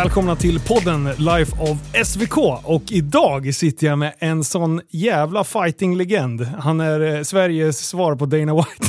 [0.00, 2.38] Välkomna till podden Life of SVK.
[2.64, 6.40] Och idag sitter jag med en sån jävla fighting-legend.
[6.40, 8.86] Han är eh, Sveriges svar på Dana White.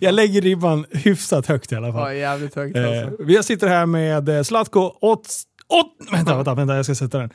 [0.00, 2.02] jag lägger ribban hyfsat högt i alla fall.
[2.02, 3.22] Ja, jävligt högt Eh, alltså.
[3.24, 5.44] vi sitter här med eh, Zlatko Ots...
[5.68, 7.30] Ot, vänta, vänta, vänta, jag ska sätta den.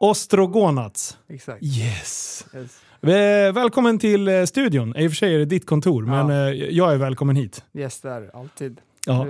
[0.00, 1.16] Ostrogonats.
[1.28, 1.62] Exakt.
[1.62, 2.44] Yes.
[2.54, 2.70] Yes.
[3.02, 4.96] Eh, välkommen till eh, studion.
[4.96, 6.24] I och för sig är det ditt kontor, Ja.
[6.26, 7.64] men eh, jag är välkommen hit.
[8.02, 8.30] Där.
[8.36, 8.80] Alltid.
[9.06, 9.26] Ja.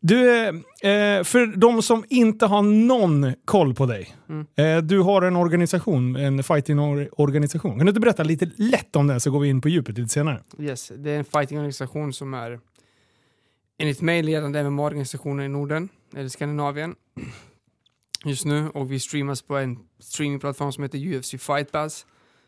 [0.00, 0.16] Du
[1.24, 4.16] för de som inte har någon koll på dig.
[4.28, 4.86] Mm.
[4.86, 7.76] Du har en organisation, en fighting-organisation.
[7.78, 10.08] Kan du inte berätta lite lätt om den så går vi in på djupet lite
[10.08, 10.40] senare?
[10.58, 12.60] Yes, det är en fightingorganisation som är
[13.78, 16.94] enligt mig ledande MMA-organisationen i Norden, eller Skandinavien,
[18.24, 18.68] just nu.
[18.68, 22.06] Och vi streamas på en streamingplattform som heter UFC Fight Pass,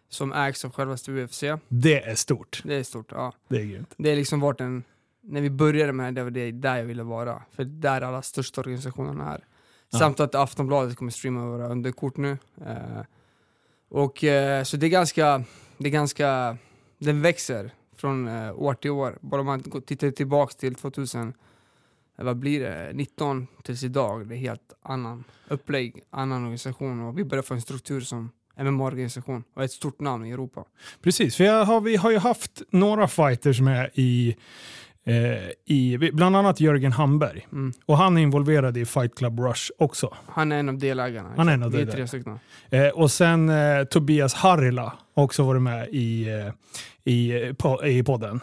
[0.08, 1.44] som ägs av självaste UFC.
[1.68, 2.62] Det är stort.
[2.64, 3.32] Det är stort, ja.
[3.48, 3.94] Det är grymt.
[3.96, 4.84] Det är liksom varit en...
[5.20, 7.42] När vi började med det, det var det där jag ville vara.
[7.52, 9.44] För där alla största organisationerna är.
[9.90, 9.98] Ja.
[9.98, 12.38] Samt att Aftonbladet kommer streama våra underkort nu.
[12.66, 13.00] Eh,
[13.88, 15.44] och eh, så det är ganska...
[15.78, 16.56] Det är ganska...
[16.98, 19.18] Den växer från eh, år till år.
[19.20, 21.34] Bara man tittar tillbaks till 2000...
[22.18, 22.90] eh, Vad blir det?
[22.94, 24.28] 19 tills idag.
[24.28, 27.00] Det är helt annan upplägg, annan organisation.
[27.00, 29.44] Och vi börjar få en struktur som MMA-organisation.
[29.54, 30.64] Och ett stort namn i Europa.
[31.02, 34.36] Precis, för har, vi har ju haft några fighters med i,
[35.04, 37.46] eh, i bland annat Jörgen Hamberg.
[37.52, 37.72] Mm.
[37.86, 40.14] Och han är involverad i Fight Club Rush också.
[40.26, 41.32] Han är en av delägarna.
[41.36, 42.38] Han är en av Vi är tre stycken.
[42.70, 46.52] Eh, och sen eh, Tobias Harila har också varit med i, eh,
[47.04, 48.40] i, po- i podden.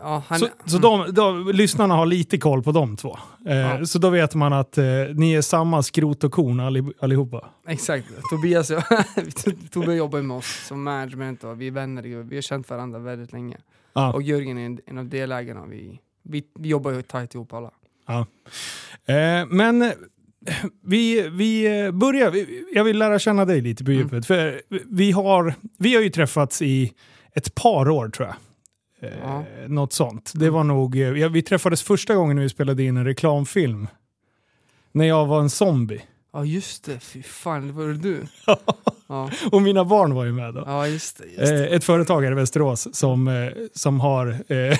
[0.00, 3.18] Ja, han, så så de, de, lyssnarna har lite koll på de två.
[3.46, 3.86] Eh, Ja.
[3.86, 4.84] Så då vet man att eh,
[5.14, 7.46] ni är samma skrot och korn alli- allihopa.
[7.68, 8.06] Exakt.
[8.30, 8.68] Tobias
[9.70, 12.02] Tobias jobbar med oss som management och vi är vänner.
[12.02, 13.56] Vi har känt varandra väldigt länge.
[13.92, 14.12] Ja.
[14.12, 15.66] Och Jörgen är en, en av delägarna.
[15.66, 17.70] Vi, vi, vi jobbar ju tajt ihop alla.
[19.06, 19.90] Eh, men eh,
[20.84, 22.34] vi, vi eh, börjar,
[22.74, 24.02] jag vill lära känna dig lite på Mm.
[24.02, 24.26] djupet.
[24.26, 26.92] För vi har, vi har ju träffats i
[27.34, 28.36] ett par år tror jag.
[29.06, 29.44] Eh, Ja.
[29.68, 30.32] Något sånt.
[30.34, 33.88] Det var nog, eh, ja, vi träffades första gången när vi spelade in en reklamfilm.
[34.92, 36.02] När jag var en zombie.
[36.32, 38.22] Ja just det, fy fan, det var det du?
[39.08, 40.62] Ja, Och mina barn var ju med då.
[40.66, 41.24] ja just det.
[41.24, 41.66] Just Eh, det.
[41.68, 44.26] ett företag här i Västerås som, eh, som har...
[44.48, 44.78] Eh,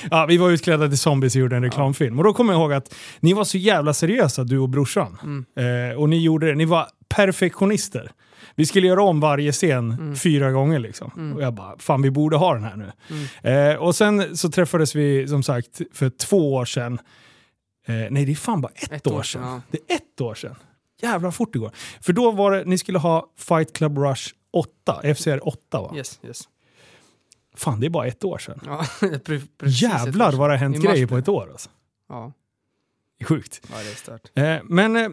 [0.10, 2.18] ja, vi var utklädda till zombies och gjorde en reklamfilm.
[2.18, 5.16] Och då kommer jag ihåg att ni var så jävla seriösa, du och brorsan.
[5.22, 5.90] Mm.
[5.90, 6.54] Eh, och ni gjorde det.
[6.54, 8.10] Ni var perfektionister.
[8.58, 10.16] Vi skulle göra om varje scen Mm.
[10.16, 11.32] fyra gånger liksom.
[11.36, 12.92] Och jag bara, fan vi borde ha den här nu.
[13.42, 13.70] Mm.
[13.72, 16.98] Eh, och sen så träffades vi som sagt för två år sedan.
[17.86, 19.42] Eh, nej det är fan bara ett, Ett år, år sedan.
[19.42, 19.60] ja.
[19.70, 20.54] Det är ett år sedan.
[21.02, 21.70] Jävlar fort det går.
[22.00, 25.92] För då var det, ni skulle ha Fight Club Rush 8, FCR 8 va?
[25.96, 26.42] Yes, yes.
[27.56, 28.60] Fan det är bara ett år sedan.
[28.66, 31.70] Ja, pre- precis Jävlar vad det har hänt grejer på ett år alltså.
[32.08, 32.32] Ja,
[33.24, 33.60] sjukt.
[33.72, 34.30] ja, det är stört.
[34.34, 35.08] Eh, men eh,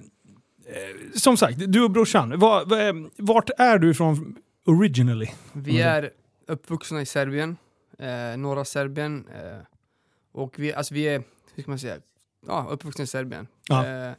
[1.16, 5.28] som sagt, du och brorsan, var, var, eh, vart är du ifrån originally?
[5.54, 5.94] Vi Mm.
[5.94, 6.12] är
[6.48, 7.58] uppvuxna i Serbien,
[8.00, 9.28] eh, norra Serbien.
[9.28, 9.58] Eh,
[10.32, 11.24] och vi, alltså vi är,
[11.56, 11.98] hur ska man säga,
[12.48, 13.48] ja, uppvuxna i Serbien.
[13.70, 13.86] Ja.
[13.88, 14.12] Eh,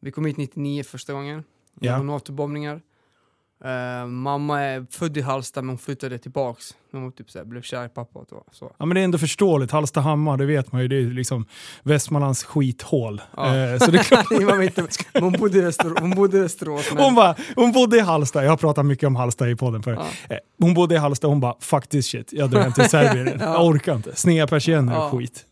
[0.00, 1.44] vi kom hit 99 första gången.
[1.80, 2.02] Ja.
[2.02, 2.82] NATO-bombningar.
[3.64, 7.44] Eh, mamma är född i Hallsta men hon flyttade tillbaks när hon typ så här,
[7.44, 8.18] blev kär i pappa.
[8.18, 8.72] Och så.
[8.78, 11.46] Ja men det är ändå förståeligt, Hallstahammar, det vet man ju, det är liksom
[11.82, 13.22] Västmanlands skithål.
[13.36, 13.56] Ja.
[13.56, 14.26] Eh, så det är klart.
[14.30, 14.92] Nej, man vet inte.
[15.20, 16.90] hon, bodde i Väster- hon bodde i Västerås.
[16.94, 19.82] Men, Hon, bara, hon bodde i Halsta, jag har pratat mycket om Halsta i podden
[19.82, 19.98] förut.
[20.28, 20.34] ja.
[20.34, 22.84] Eh, Hon bodde i Halsta och hon bara fuck this shit, jag drar hem till
[22.90, 23.36] Serbien.
[23.40, 23.46] Ja.
[23.54, 24.16] Jag orkar inte.
[24.16, 25.44] Sneda persienner och skit.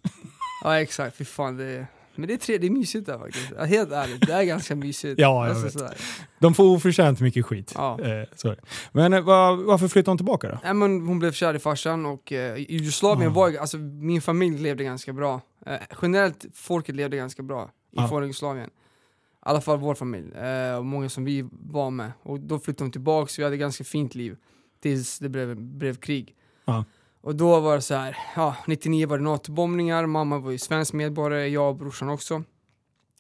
[0.65, 1.57] ja exakt, fy fan.
[1.57, 1.87] Det är,
[2.19, 3.53] men det är, tre, det är mysigt där faktiskt.
[3.57, 5.21] Ja, helt ärligt, det är ganska mysigt.
[5.21, 5.73] Ja, jag Alltså, vet.
[5.73, 5.95] sådär.
[6.39, 7.73] De får oförtjänt mycket skit.
[7.75, 7.99] Ja.
[8.01, 8.53] Eh.
[8.93, 10.59] Men eh, var, varför flyttade hon tillbaka då?
[10.65, 13.35] Nej, men hon blev kär i farsan och eh, i Jugoslavien Ah.
[13.35, 15.41] var alltså min familj levde ganska bra.
[15.67, 18.09] Eh, generellt, folket levde ganska bra i Ja.
[18.09, 18.71] forna Jugoslavien.
[18.71, 22.13] I alla fall vår familj, eh, och många som vi var med.
[22.23, 24.37] Och då flyttade hon tillbaka, så vi hade ganska fint liv.
[24.83, 26.35] Tills det blev, blev krig.
[26.65, 26.85] Ja.
[27.21, 30.93] Och då var det så här, ja, 99 var det NATO-bombningar, mamma var ju svensk
[30.93, 32.43] medborgare, jag och brorsan också.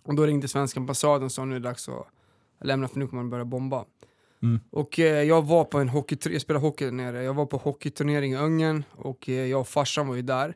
[0.02, 2.06] Och då ringde svenska ambassaden och sa nu är det dags att
[2.60, 3.84] lämna för nu kommer man börja bomba.
[4.42, 4.60] Mm.
[4.70, 7.56] Och eh, jag var på en hockey, jag spelade hockey där nere, jag var på
[7.56, 10.54] hockeyturnering i Ungern och eh, jag och farsan var ju där.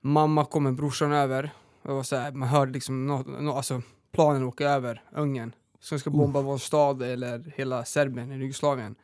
[0.00, 1.50] Mamma kom med brorsan över,
[1.82, 3.82] och var så här, man hörde liksom nå, nå, alltså,
[4.12, 5.54] planen åka över Ungern.
[5.80, 8.94] Som ska bomba vår stad eller hela Serbien, eller Jugoslavien.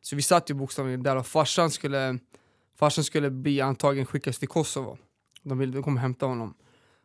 [0.00, 2.18] Så vi satt ju bokstavligen där och farsan skulle,
[2.76, 4.98] farsan skulle bli antagen skickas till Kosovo.
[5.42, 6.54] De ville de kom och hämta honom.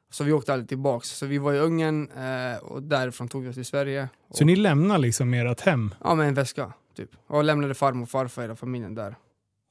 [0.09, 1.09] Så vi åkte aldrig tillbaks.
[1.09, 4.09] Så vi var i Ungern eh, och därifrån tog vi oss till Sverige.
[4.27, 5.93] Och, Så ni lämnar liksom ert hem?
[6.03, 6.73] Ja, med en väska.
[6.95, 7.09] Typ.
[7.27, 9.15] Och lämnade farmor och farfar, hela familjen där.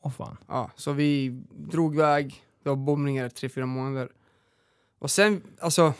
[0.03, 0.37] Åh fan.
[0.49, 4.09] Ja, så vi drog iväg, det var bombningar i tre, fyra månader.
[4.99, 5.95] Och sen, alltså,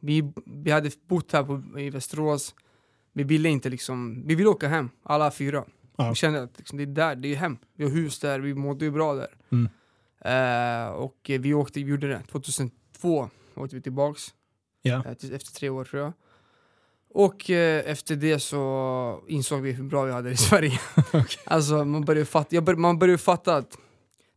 [0.00, 2.54] vi, vi hade bott här på, i Västerås.
[3.12, 5.64] Vi ville inte liksom, vi ville åka hem, alla fyra.
[5.96, 6.08] Ja.
[6.08, 7.58] Vi kände att liksom, det är där, det är hem.
[7.76, 9.34] Vi har hus där, vi mådde ju bra där.
[9.50, 9.68] Mm.
[10.24, 12.22] Eh, och vi åkte, vi gjorde det.
[12.30, 14.34] 2002 åkte vi tillbaks.
[14.82, 14.94] Ja.
[14.94, 16.12] Eh, efter tre år tror jag.
[17.10, 20.80] Och eh, efter det så insåg vi hur bra vi hade det i Sverige.
[20.96, 21.42] Okej.
[21.44, 23.78] Alltså man började fatta, bör, man började fatta att,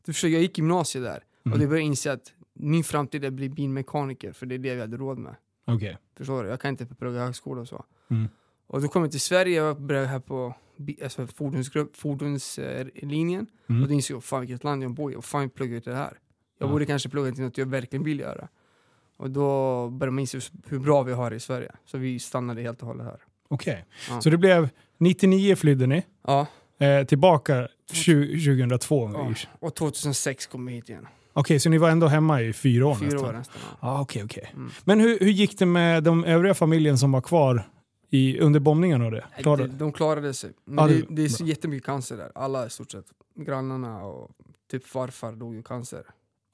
[0.06, 1.24] du förstår, jag gick gymnasiet där.
[1.45, 1.57] Mm.
[1.57, 4.75] Och jag började inse att min framtid är att bli bilmekaniker, för det är det
[4.75, 5.36] vi hade råd med.
[5.65, 5.98] Okej.
[6.18, 6.50] Förstår du?
[6.50, 7.86] Jag kan inte plugga högskola och så.
[8.10, 8.27] Mm.
[8.67, 10.53] Och då kom jag till Sverige, jag började här på
[11.03, 13.47] alltså fordonsgrupp, fordonslinjen.
[13.69, 13.81] Mm.
[13.81, 15.91] Och då insåg jag, fan vilket land jag bor i, och fan jag pluggar till
[15.91, 16.13] det här.
[16.59, 16.71] Jag Ja.
[16.71, 18.47] borde kanske plugga till något jag verkligen vill göra.
[19.17, 19.43] Och då
[19.89, 21.71] började man inse hur bra vi har det i Sverige.
[21.85, 23.19] Så vi stannade helt och hållet här.
[23.49, 23.85] Okej.
[24.09, 24.21] Ja.
[24.21, 26.47] Så det blev 99 flydde ni, Ja,
[26.79, 29.11] eh, tillbaka 20, 2002.
[29.13, 29.33] ja.
[29.59, 31.07] och 2006 kom vi hit igen.
[31.33, 33.25] Okej, så ni var ändå hemma i fyra år Fyra nästan?
[33.29, 33.55] år nästan.
[33.71, 33.77] Ja.
[33.81, 34.51] Ja, okej, okej.
[34.53, 34.69] Mm.
[34.83, 37.69] Men hur, hur gick det med de övriga familjen som var kvar
[38.09, 39.25] i, under bombningarna och det?
[39.38, 39.68] Klarade?
[39.68, 40.51] De, de klarade sig.
[40.65, 42.31] Men Ja, det, det- är så jättemycket cancer där.
[42.36, 43.06] Alla i stort sett.
[43.36, 44.31] Grannarna och
[44.71, 46.04] typ farfar dog i cancer.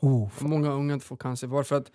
[0.01, 1.47] Oh, många unga får cancer.
[1.47, 1.91] Bara för att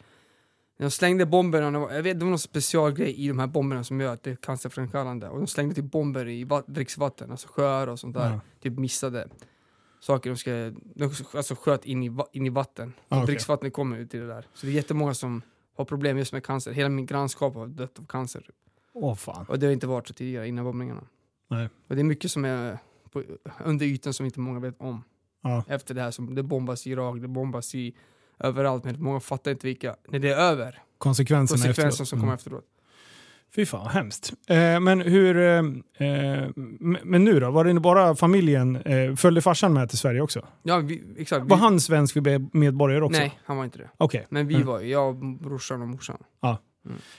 [0.79, 4.01] när de slängde bomberna, jag vet det var någon specialgrej i de här bomberna som
[4.01, 5.29] gör att det är cancerframkallande.
[5.29, 8.31] Och de slängde typ bomber i va- dricksvatten, alltså sjöar och sånt där.
[8.31, 8.41] Ja.
[8.61, 9.29] Typ missade
[10.01, 10.51] saker de ska,
[10.95, 12.93] de alltså sköt in i, in i vatten.
[13.09, 13.27] Ah, okej.
[13.27, 14.47] dricksvattnet kommer ut i det där.
[14.55, 15.43] Så det är jättemånga som
[15.77, 16.73] har problem just med cancer.
[16.73, 18.51] Hela min grannskap har dött av cancer.
[19.01, 19.47] Åh fan.
[19.49, 21.05] Och det har inte varit så tidigare innan bombningarna.
[21.51, 21.69] Nej.
[21.89, 22.79] Och det är mycket som är
[23.13, 23.23] på,
[23.65, 25.05] under ytan som inte många vet om.
[25.43, 25.65] Ja.
[25.69, 27.95] Efter det här som det bombas i Irak, det bombas i
[28.39, 32.09] överallt, men många fattar inte vilka, när det är över, Konsekvenserna, konsekvenserna efteråt.
[32.09, 32.35] som kommer Mm.
[32.37, 32.65] efteråt.
[33.55, 34.33] Fy fan, vad hemskt.
[34.47, 35.37] Eh, men hur...
[35.37, 36.49] Eh, eh,
[37.05, 37.51] men nu då?
[37.51, 38.77] Var det bara familjen?
[38.77, 40.47] Eh, följde farsan med till Sverige också?
[40.63, 41.45] Ja, vi, exakt.
[41.45, 42.17] Vi, Var han svensk
[42.53, 43.21] medborgare också?
[43.21, 43.91] Nej, han var inte det.
[43.97, 44.27] Okej.
[44.31, 44.67] Men vi Mm.
[44.67, 46.19] var jag, brorsan och morsan.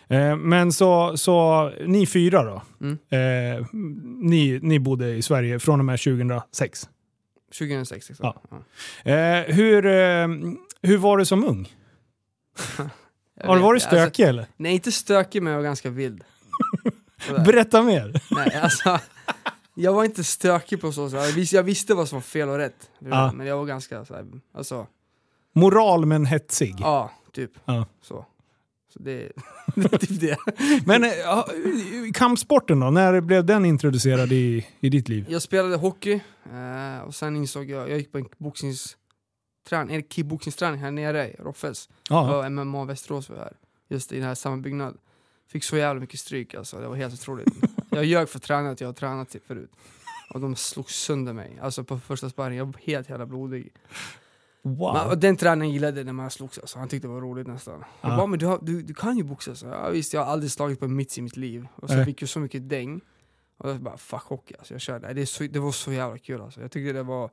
[0.08, 2.62] Eh, men så, så ni fyra då?
[2.82, 2.98] Mm.
[3.10, 3.66] Eh,
[4.22, 6.90] ni, ni bodde i Sverige från och med 2006.
[7.60, 8.20] 2006 exakt.
[8.24, 8.62] Ja.
[9.04, 9.12] Ja.
[9.12, 10.28] Eh, hur, eh,
[10.82, 11.76] hur var du som ung?
[13.44, 14.48] Har du varit inte, alltså, stökig eller?
[14.58, 16.24] nej, inte stökig men jag var ganska vild.
[17.46, 18.22] Berätta mer.
[18.32, 19.00] nej, alltså,
[19.74, 21.20] jag var inte stökig på så sätt.
[21.26, 22.90] Jag, vis, jag visste vad som var fel och rätt.
[23.00, 23.32] Ja.
[23.32, 24.88] Men jag var ganska såhär, alltså,
[25.54, 26.76] Moral men hetsig.
[26.80, 27.52] ja, typ.
[27.66, 27.86] Ja.
[28.02, 28.26] Så.
[28.94, 29.32] Så det,
[29.76, 30.38] det är typ det.
[30.86, 31.12] Men eh,
[32.14, 32.90] kampsporten då?
[32.90, 35.26] När blev den introducerad i, i ditt liv?
[35.30, 36.20] Jag spelade hockey
[36.54, 41.36] eh, och sen insåg jag, jag gick på en boxningsträning, en kickboxningsträning här nere i
[41.40, 41.90] Roffes.
[42.10, 42.44] Ja.
[42.44, 42.50] Ja.
[42.50, 43.54] MMA Västerås var här,
[43.88, 44.98] just i den här samma byggnad.
[45.48, 47.54] Fick så jävla mycket stryk alltså, det var helt otroligt.
[47.90, 49.72] jag ljög för tränaren att jag har tränat till förut.
[50.34, 53.74] Och de slog sönder mig, alltså på första sparring, jag var helt jävla blodig.
[54.64, 54.94] Wow.
[54.94, 56.80] Men, och den tränaren gillade när man slogs, alltså.
[56.80, 57.84] han tyckte det var roligt nästan.
[58.02, 58.18] Han Ja.
[58.18, 59.64] bara, men du, har, du, du kan ju boxas.
[59.64, 61.68] Ja visst, jag har aldrig slagit på en mitt i mitt liv.
[61.76, 62.06] Och så Nej.
[62.06, 63.02] fick jag så mycket däng.
[63.58, 64.74] Och jag bara, fuck hockey alltså.
[64.74, 65.14] Jag körde.
[65.14, 66.62] Det, så, det var så jävla kul alltså.
[66.62, 67.30] Jag tyckte det var...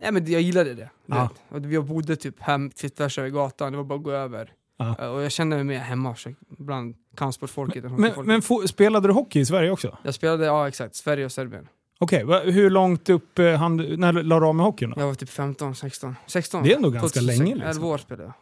[0.00, 0.90] Nej men jag gillade det.
[1.06, 1.30] vet.
[1.48, 4.52] Och vi bodde typ hem, tvärs över gatan, det var bara att gå över.
[4.76, 4.96] Ja.
[4.98, 8.26] Eh, Och jag kände mig mer hemma så, bland kampsportfolket än Men, hockeyfolket.
[8.26, 9.98] men fo- spelade du hockey i Sverige också?
[10.02, 11.68] Jag spelade, ja exakt, Sverige och Serbien.
[12.02, 15.00] Okej, va- hur långt upp eh, han, när la du av med hockeyn då?
[15.00, 16.16] Jag var typ 15, 16.
[16.26, 16.62] 16.
[16.62, 17.38] Det är ändå ganska 2006.
[17.38, 17.70] länge, liksom.
[17.70, 18.32] 11 år spelade jag.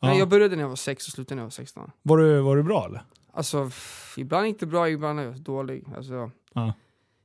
[0.00, 0.08] Ja.
[0.08, 1.90] Nej, jag började när jag var 6 och slutade när jag var 16.
[2.02, 3.02] Var, du, var du bra eller?
[3.32, 3.70] Alltså,
[4.16, 5.84] ibland det bra, ibland är jag dålig.
[5.96, 6.72] Alltså, Ja.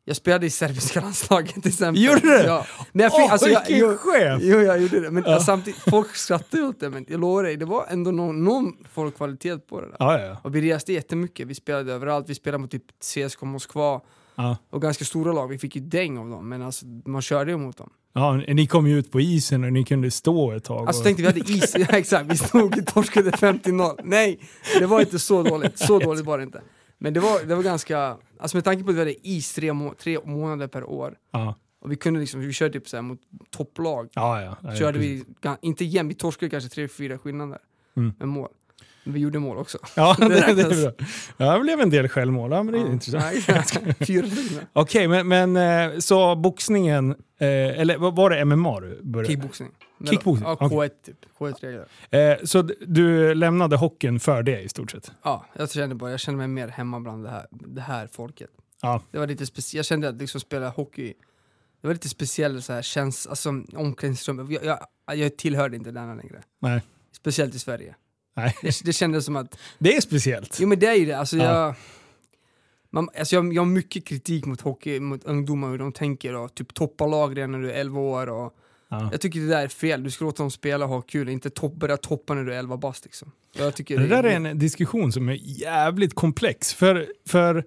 [0.05, 2.03] Jag spelade i serbiska landslaget till exempel.
[2.03, 2.43] Gjorde du?
[2.43, 2.65] Ja.
[2.91, 4.39] Men jag fick, Åh, alltså, jag, vilken jag, chef!
[4.43, 5.11] jo, jag gjorde det.
[5.11, 5.39] Men Ja.
[5.39, 9.07] samtidigt, folk skrattade åt det, men jag lovar dig, det var ändå någon, någon form
[9.07, 9.95] av kvalitet på det där.
[9.99, 10.37] Ja, ja.
[10.43, 14.01] Och vi reste jättemycket, vi spelade överallt, vi spelade mot typ CSKA Moskva
[14.37, 14.57] ja.
[14.69, 17.57] och ganska stora lag, vi fick ju däng av dem, men alltså, man körde ju
[17.57, 17.89] mot dem.
[18.13, 18.33] ja.
[18.47, 20.87] Ni kom ju ut på isen och ni kunde stå ett tag.
[20.87, 21.05] Alltså och...
[21.05, 23.99] tänkte vi hade is, ja, exakt, vi stod och torskade 50-0.
[24.03, 24.39] Nej,
[24.79, 26.61] det var inte så dåligt, så dåligt var det inte.
[26.97, 29.73] Men det var, det var ganska, alltså med tanke på att vi hade is tre,
[29.73, 31.55] må tre månader per år, ja.
[31.81, 34.57] och vi kunde liksom, vi körde typ så här mot topplag, Ja, ja.
[34.63, 35.23] ja, körde vi,
[35.61, 37.59] inte jämnt, vi torskade kanske tre, fyra skillnader
[37.97, 38.13] Mm.
[38.19, 38.49] med mål.
[39.07, 39.77] Vi gjorde mål också.
[39.95, 41.05] Ja, det, Det det är bra.
[41.37, 42.51] Ja, det blev en del självmål.
[42.51, 42.91] Ja, men det är Ja.
[42.91, 43.97] intressant.
[44.07, 44.25] Fyra.
[44.73, 45.57] Okej, men, men
[45.93, 47.47] eh, så boxningen, eh,
[47.79, 49.33] eller var det MMA du började?
[49.33, 49.69] Kickboxning.
[50.09, 50.77] Kickboxning, Ja, okej.
[50.77, 51.17] K1 typ.
[51.37, 51.87] K1-regler.
[52.31, 55.11] Eh, så du lämnade hockeyn för det i stort sett?
[55.23, 58.49] Ja, jag kände bara, jag kände mig mer hemma bland det här, det här folket.
[58.81, 59.01] Ja.
[59.11, 61.13] Det var lite speciellt, jag kände att liksom spela hockey,
[61.81, 66.13] det var lite speciellt så här, känns, alltså omklädningsrum, jag, jag, jag tillhörde inte denna
[66.15, 66.41] längre.
[66.59, 66.81] Nej.
[67.11, 67.95] Speciellt i Sverige.
[68.37, 68.55] Nej.
[68.61, 70.57] Det, det kändes som att, Det är speciellt.
[70.61, 71.43] jo men det är ju det, alltså Ja.
[71.65, 71.75] jag,
[72.89, 76.55] man, alltså jag, jag har mycket kritik mot hockey, mot ungdomar, hur de tänker och
[76.55, 78.53] typ toppa lag redan när du är 11 år och
[78.89, 79.09] Ja.
[79.11, 81.49] Jag tycker det där är fel, du ska låta dem spela och ha kul, inte
[81.49, 83.31] topp, börja toppa när du är 11 bast liksom.
[83.87, 86.73] Det där är en diskussion som är jävligt komplex.
[86.73, 87.63] För, för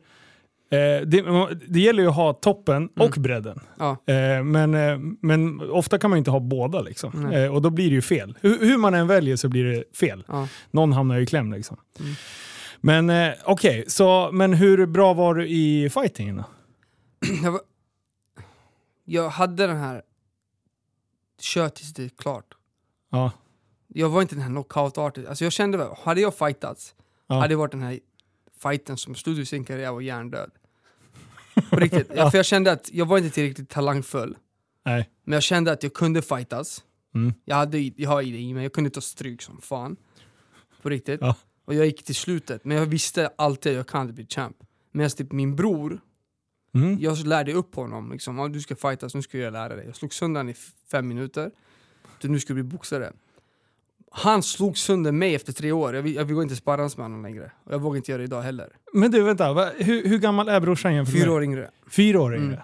[0.70, 3.60] eh, det, det gäller ju att ha toppen och bredden.
[3.78, 3.90] Ja.
[3.90, 7.32] Eh, men, eh, men ofta kan man ju inte ha båda liksom.
[7.52, 8.38] Och då blir det ju fel.
[8.40, 10.24] Hur, hur man än väljer så blir det fel.
[10.28, 10.48] Ja.
[10.70, 11.76] Någon hamnar ju i kläm liksom.
[12.00, 12.12] Mm.
[12.80, 16.44] Men eh, okej, så men hur bra var du i fightingen då?
[17.42, 17.60] jag, var,
[19.04, 20.02] jag hade den här,
[21.40, 22.54] kör tills det är klart.
[23.10, 23.32] Ja.
[23.88, 26.94] Jag var inte den här knockout-artist, alltså jag kände väl, hade jag fightats,
[27.26, 27.34] Ja.
[27.34, 27.98] hade det varit den här
[28.62, 30.50] fighten som slutade sin karriär och hjärndöd.
[31.70, 32.30] På riktigt, ja.
[32.30, 34.36] för jag kände att jag var inte tillräckligt talangfull.
[34.84, 35.10] Nej.
[35.24, 36.84] Men jag kände att jag kunde fightas.
[37.14, 37.32] Mm.
[37.44, 39.96] Jag, hade, jag har det i mig, jag kunde ta stryk som fan.
[40.82, 41.20] På riktigt.
[41.20, 41.34] Ja.
[41.64, 44.56] Och jag gick till slutet, men jag visste alltid att jag kan inte bli champ.
[44.92, 46.00] Medan typ min bror,
[46.74, 46.98] Mm.
[47.00, 48.12] jag lärde upp honom.
[48.12, 49.86] Liksom, "Ja, du ska fightas, nu ska jag lära dig.
[49.86, 50.54] Jag slog sönder honom i
[50.90, 51.50] fem minuter.
[52.22, 53.12] Så nu ska du bli boxare.
[54.12, 55.94] Han slog sönder mig efter tre år.
[55.94, 57.50] Jag jag vill inte sparras med honom längre.
[57.64, 58.68] Och jag vågar inte göra det idag heller.
[58.92, 59.52] Men du, vänta.
[59.52, 61.70] Va, hur, hur gammal är brorsan jämfört Fyra år yngre.
[61.90, 62.46] Fyra år yngre?
[62.46, 62.60] Mm.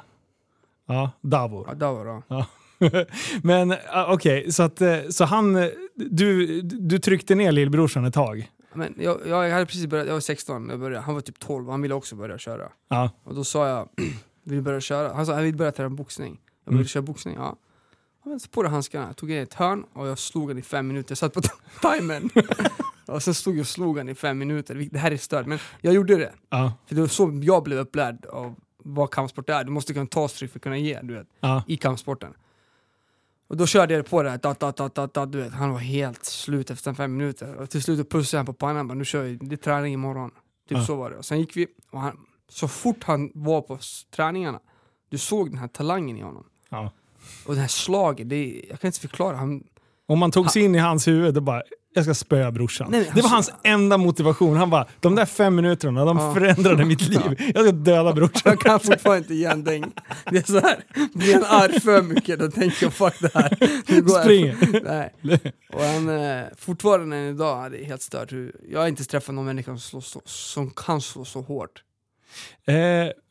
[0.86, 1.76] Ja, Davor.
[1.80, 2.22] Ja, var det.
[2.28, 2.46] Ja.
[3.42, 3.74] Men
[4.08, 5.56] okej, så, att, eh, så han...
[5.56, 8.50] eh, Du, du tryckte ner lillbrorsan ett tag?
[8.74, 11.04] Men jag, jag hade precis börjat, jag var 16 när jag började.
[11.04, 12.68] Han var typ 12 han ville också börja köra.
[12.88, 13.10] Ja.
[13.24, 13.88] Och då sa jag,
[14.44, 15.14] vill du börja köra?
[15.14, 16.38] Han sa, jag vill börja träna boxning.
[16.64, 16.86] Jag vill Mm.
[16.88, 17.56] köra boxning, ja.
[18.26, 20.62] Men så på det handskarna, jag tog in ett hörn och jag slog han i
[20.62, 21.10] fem minuter.
[21.10, 21.40] Jag satt på
[21.82, 22.30] timern.
[23.06, 24.88] och sen stod jag och slog han i fem minuter.
[24.92, 26.32] Det här är stört, men jag gjorde det.
[26.48, 26.72] Ja.
[26.86, 29.64] För det var så jag blev upplärd av vad kampsport är.
[29.64, 31.62] Du måste kunna ta stryk för att kunna ge, du vet, Ja.
[31.66, 32.34] i kampsporten.
[33.48, 35.70] Och då körde jag på det här, da, da, da, da, da, du vet, han
[35.70, 37.54] var helt slut efter fem minuter.
[37.54, 40.30] Och till slut pussade han på pannan, bara, nu kör vi, det är träning imorgon.
[40.68, 40.84] Typ Ja.
[40.84, 41.16] så var det.
[41.16, 43.78] Och sen gick vi, och han, så fort han var på
[44.16, 44.60] träningarna,
[45.08, 46.44] du såg den här talangen i honom.
[46.68, 46.90] Ja.
[47.46, 49.36] Och det här slaget, det, jag kan inte förklara.
[49.36, 49.62] Han,
[50.08, 51.62] Om man tog sig in i hans huvud och bara
[51.94, 52.88] jag ska spöa brorsan.
[52.90, 54.56] Nej, det var alltså- hans enda motivation.
[54.56, 56.34] Han bara, de där fem minuterna, de Ja.
[56.34, 57.52] förändrade mitt liv.
[57.54, 58.40] Jag ska döda brorsan.
[58.44, 59.84] jag kan fortfarande inte ge en däng.
[60.30, 63.56] Det är så här, blir han arg för mycket då tänker jag fuck det här.
[63.86, 64.80] Nu går jag Springer.
[64.84, 65.12] Nej.
[65.72, 68.32] Och han, eh, fortfarande än idag, det är helt stört.
[68.70, 71.82] Jag har inte träffat någon människa som, slår så, som kan slå så hårt.
[72.66, 72.74] Eh,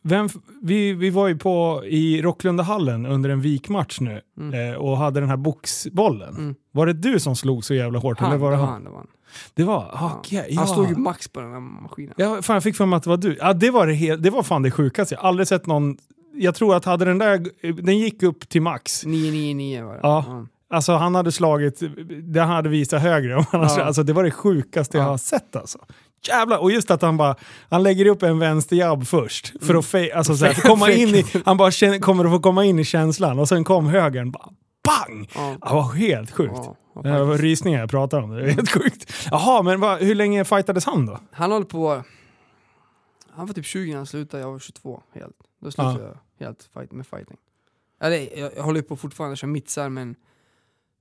[0.04, 0.30] vem,
[0.62, 4.72] vi, vi var ju på i Rocklundahallen under en vikmatch nu Mm.
[4.74, 6.30] eh, och hade den här boxbollen.
[6.36, 6.56] Mm.
[6.72, 8.20] Var det du som slog så jävla hårt?
[8.20, 8.68] Han, eller var det han?
[8.68, 9.08] han, det var han.
[9.54, 10.48] Det var, okej.
[10.50, 10.60] ja.
[10.60, 12.14] Han slog ju max på den här maskinen.
[12.18, 13.38] Ja, fan, jag fick för mig att det var du.
[13.40, 15.16] Ja, det, var det, det var fan det sjukaste.
[15.16, 15.98] Jag har aldrig sett någon...
[16.34, 17.46] Jag tror att hade den där...
[17.82, 19.06] Den gick upp till max.
[19.06, 20.00] 999 var det.
[20.04, 20.46] Ja.
[20.70, 21.82] Alltså han hade slagit...
[22.24, 23.46] Det han hade visat högre.
[23.52, 23.82] Ja.
[23.82, 25.10] Alltså det var det sjukaste jag Ja.
[25.10, 25.80] har sett alltså.
[26.27, 26.58] Jävlar!
[26.58, 27.36] Och just att han bara...
[27.70, 29.53] Han lägger upp en vänsterjabb först.
[29.65, 31.25] För att fe, alltså, så här, Fake- komma in i.
[31.46, 33.39] Han bara känner, kommer att få komma in i känslan.
[33.39, 34.32] Och sen kom högern.
[34.32, 34.50] Bara,
[34.84, 35.32] bang!
[35.36, 35.58] Ja.
[35.62, 36.53] Det var helt sjukt.
[36.55, 38.29] Ja, ja, det var rysningar jag pratar om.
[38.29, 39.13] Det är helt sjukt.
[39.32, 41.20] Jaha, men vad, hur länge fightades han då?
[41.32, 42.03] Han håller på...
[43.32, 45.36] Han var typ 20 när han slutade, jag var 22 helt.
[45.62, 46.03] Då slutade
[46.39, 47.38] jag helt fight, med fighting.
[48.01, 50.15] Eller, jag, jag håller på fortfarande att köra mittsar men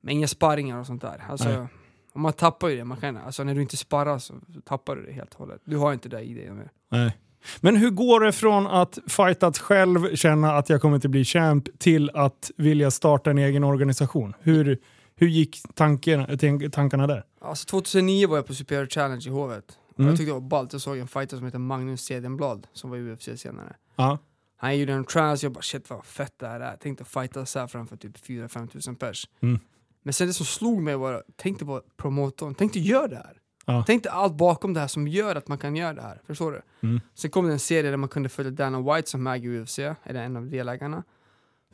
[0.03, 1.25] med inga sparringar och sånt där.
[1.29, 1.67] Alltså.
[2.15, 5.03] Och man tappar ju det, man kan, alltså, när du inte sparrar så tappar du
[5.07, 5.61] det helt och hållet.
[5.65, 6.71] Du har inte det i dig mer.
[6.91, 7.17] Nej.
[7.61, 11.79] Men hur går det från att fightats själv, känna att jag kommer inte bli champ,
[11.79, 14.35] till att vilja starta en egen organisation?
[14.41, 14.79] Hur,
[15.17, 17.25] hur gick tanken, tank- tankarna där?
[17.41, 19.79] Alltså 2009 var jag på Superior Challenge i Hovet.
[19.99, 20.09] Mm.
[20.09, 22.97] Jag tyckte det var ballt, jag såg en fighter som heter Magnus Cedenblad som var
[22.97, 23.77] i UFC senare.
[23.97, 24.19] Ja.
[24.57, 26.77] Han gjorde en trans, jag bara shit vad fett det här är.
[26.77, 29.29] Tänkte fighta så här framför typ 4-5 tusen pers.
[29.43, 29.61] Mm.
[30.05, 33.41] Men sen det som slog mig var, tänkte på promotorn, tänkte gör det här.
[33.67, 33.85] Ja.
[33.85, 36.21] Tänkte allt bakom det här som gör att man kan göra det här.
[36.27, 36.63] Förstår du?
[36.89, 37.01] Mm.
[37.15, 40.23] Sen kom det en serie där man kunde följa Dana White som äger UFC, eller
[40.23, 41.03] en av delägarna.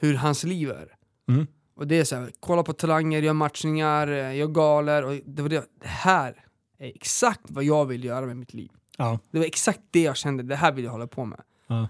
[0.01, 0.95] Hur hans liv är.
[1.29, 1.47] Mm.
[1.77, 5.05] Och det är så här, kolla på talanger, gör matchningar, eh, gör galer.
[5.05, 6.45] Och det var det, det här
[6.79, 8.71] är exakt vad jag vill göra med mitt liv.
[8.99, 9.19] Ja.
[9.31, 11.41] Det var exakt det jag kände, det här vill jag hålla på med.
[11.67, 11.89] Ja.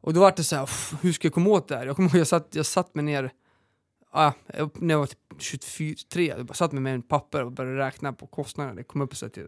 [0.00, 1.86] Och då var det så här, "Uff, hur ska jag komma åt det här?
[1.86, 3.30] Jag kommer ihåg jag satt, jag satt mig ner,
[4.12, 4.32] ah,
[4.74, 8.12] när jag var typ 23, jag bara satt mig med en papper och började räkna
[8.12, 8.74] på kostnaderna.
[8.74, 9.46] Det kom upp så till,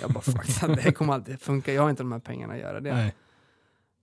[0.00, 2.80] jag bara fuck, det kommer alltid funka, jag har inte de här pengarna att göra
[2.80, 2.94] det.
[2.94, 3.14] Nej.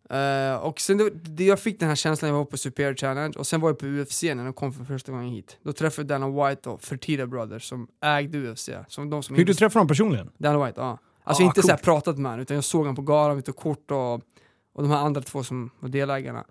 [0.09, 2.95] Eh, och sen det, det, jag fick den här känslan när jag var på Superior
[2.95, 5.57] Challenge och sen var jag på UFC när de kom för första gången hit.
[5.63, 8.69] Då träffade jag Dana White och Fertitta Brothers som ägde UFC.
[8.87, 10.31] Som de som Fick du inte- träffa honom personligen?
[10.37, 10.97] Dana White, ja.
[11.23, 11.83] Alltså Ah, inte så här coolt.
[11.85, 14.21] pratat med honom, utan jag såg honom på galan, vi tog kort och, och
[14.83, 16.45] de här andra två som var delägarna.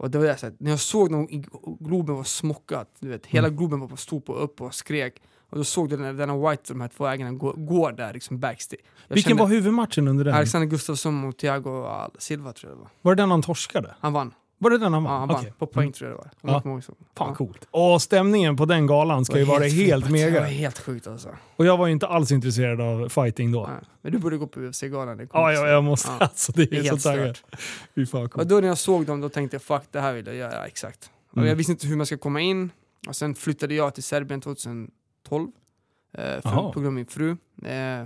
[0.00, 1.44] Och det var det, så här, när jag såg i-
[1.80, 3.58] Globen var smockat, du vet, hela Mm.
[3.58, 5.22] Globen var stod på upp och skrek.
[5.50, 8.12] Och då såg du när Dana White och de här två ägarna går, går där
[8.12, 8.80] liksom backstage.
[9.08, 10.34] Jag Vilken kände- var huvudmatchen under den?
[10.34, 11.84] Alexander Gustafsson mot Thiago
[12.18, 12.90] Silva tror jag det var.
[13.02, 13.94] Var det den han torskade?
[14.00, 14.34] Han vann.
[14.62, 15.18] Var det den han Ja, vann?
[15.20, 15.36] han vann.
[15.40, 15.52] Okej.
[15.58, 16.62] På poäng tror jag det var.
[16.74, 16.80] Ja.
[16.82, 16.94] så.
[17.16, 17.34] Fan Ja.
[17.34, 17.68] coolt.
[17.70, 20.20] Och stämningen på den galan ska Det ju var vara helt flippat.
[20.20, 20.44] Det var mega.
[20.44, 21.28] helt sjukt alltså.
[21.56, 23.66] Och jag var ju inte alls intresserad av fighting då.
[23.66, 23.76] Nej.
[24.02, 25.16] Men du borde gå på UFC-galan.
[25.18, 25.62] det Ja, också.
[25.66, 26.08] jag, måste.
[26.10, 26.16] Ja.
[26.20, 27.36] Alltså, det Det är, är så helt taggad.
[27.36, 27.60] stört.
[27.94, 28.48] Fy fan Och coolt.
[28.48, 31.10] då när jag såg dem då tänkte jag fuck det här vill jag göra exakt.
[31.30, 31.48] Och Mm.
[31.48, 32.70] jag visste inte hur man ska komma in.
[33.08, 34.90] Och sen flyttade jag till Serbien 2012.
[36.12, 37.30] Eh, för, på grund av min fru.
[37.64, 38.04] Eh,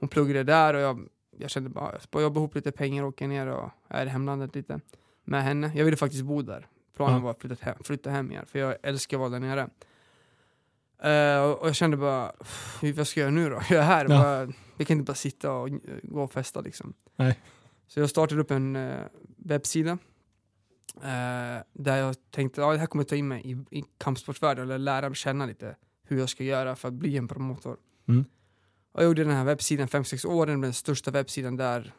[0.00, 1.00] hon pluggade där och jag,
[1.38, 4.54] jag kände bara jag jobba ihop lite pengar och åka ner och är i hemlandet
[4.54, 4.80] lite
[5.26, 5.72] med henne.
[5.74, 6.66] Jag ville faktiskt bo där.
[6.96, 7.20] Planen Ja.
[7.22, 9.68] var att flytta hem, flytta hem igen för jag älskar att vara där nere.
[10.98, 13.60] Eh, och jag kände bara, "Pff, vad ska jag göra nu då?
[13.70, 14.22] Jag är här, Ja.
[14.22, 16.94] bara, jag kan inte bara sitta och eh, gå och festa liksom.
[17.16, 17.38] Nej.
[17.86, 19.00] Så jag startade upp en eh,
[19.36, 19.98] webbsida
[20.96, 24.78] eh, där jag tänkte ja, det här kommer ta in mig i, i kampsportsvärlden eller
[24.78, 25.76] lära mig känna lite
[26.08, 27.76] hur jag ska göra för att bli en promotor.
[28.08, 28.24] Mm.
[28.92, 31.92] Och jag gjorde den här webbsidan 5-6 år, den blev den största webbsidan där.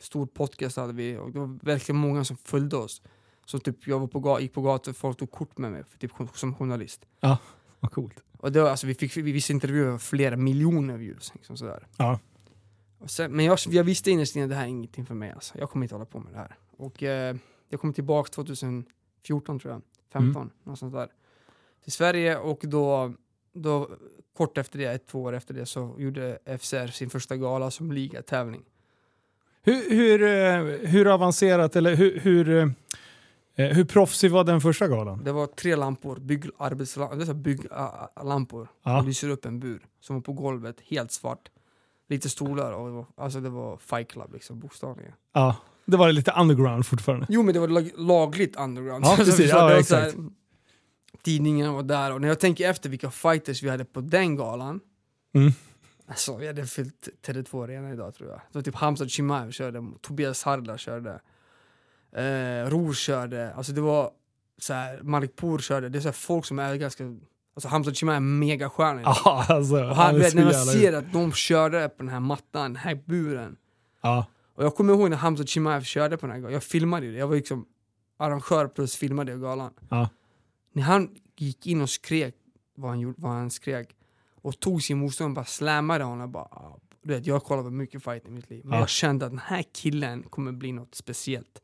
[0.00, 3.02] Stor podcast hade vi och det var verkligen många som följde oss.
[3.46, 5.98] Så typ jag var på, gick på gatan och folk tog kort med mig för
[5.98, 7.06] typ, som journalist.
[7.80, 8.24] Vad coolt.
[8.38, 11.34] Och det var, alltså, vi fick vi vissa intervjuer flera miljoner views.
[11.34, 11.86] Liksom sådär.
[11.96, 12.18] Ja.
[13.06, 15.30] Sen, men jag, jag visste innerst inne att det här är ingenting för mig.
[15.30, 15.58] Alltså.
[15.58, 16.56] Jag kommer inte hålla på med det här.
[16.76, 17.36] Och eh,
[17.68, 19.82] jag kom tillbaka 2014 tror jag,
[20.12, 21.08] 15, någonstans där.
[21.82, 23.14] Till Sverige och då,
[23.52, 23.90] då
[24.36, 27.92] kort efter det, ett, två år efter det, så gjorde FCR sin första gala som
[27.92, 28.62] ligatävling.
[29.64, 32.68] Hur, hur, eh, hur avancerat eller hur, hur, eh,
[33.56, 35.24] eh, hur proffsig var den första galan?
[35.24, 36.16] Det var tre lampor,
[37.34, 38.68] bygglampor.
[38.82, 38.98] Ja.
[38.98, 41.48] Och lyser upp en bur som var på golvet, helt svart.
[42.08, 45.12] Lite stolar och det var, alltså det var fight club liksom, bokstavligen.
[45.34, 47.26] Ja, det var lite underground fortfarande.
[47.28, 49.04] Jo men det var lag, lagligt underground.
[49.04, 49.50] Ja, precis.
[49.50, 50.14] Ja, var exakt.
[50.14, 50.24] här,
[51.22, 54.80] Tidningarna var där och när jag tänker efter vilka fighters vi hade på den galan.
[55.34, 55.52] Mm.
[56.12, 58.38] Alltså vi hade fyllt Tele2 Arena idag tror jag.
[58.38, 61.20] Det var typ Hamza Chimaev körde, Tobias Hardla körde.
[62.12, 64.10] Eh, Ror körde, alltså det var
[64.58, 65.88] så här, Malik Pour körde.
[65.88, 67.04] Det är så här folk som är ganska,
[67.54, 69.02] alltså Hamza Chimaev är megastjärna.
[69.04, 69.74] Ja, alltså.
[69.74, 72.94] Och han, vet, när man ser att de körde på den här mattan, den här
[73.06, 73.56] buren.
[74.00, 74.26] Ja.
[74.54, 77.12] Och jag kommer ihåg när Hamza Chimaev körde på den här galan, jag filmade ju
[77.12, 77.66] det, jag var liksom
[78.16, 79.72] arrangör plus filmade galan.
[79.88, 80.08] Ja.
[80.72, 82.34] När han gick in och skrek
[82.74, 83.96] vad han, gjorde, vad han skrek
[84.42, 86.32] och tog sin motståndare och bara slammade honom.
[86.32, 88.78] Bara, ah, du vet, jag har kollat på mycket fight i mitt liv, men Ja.
[88.80, 91.62] jag kände att den här killen kommer bli något speciellt.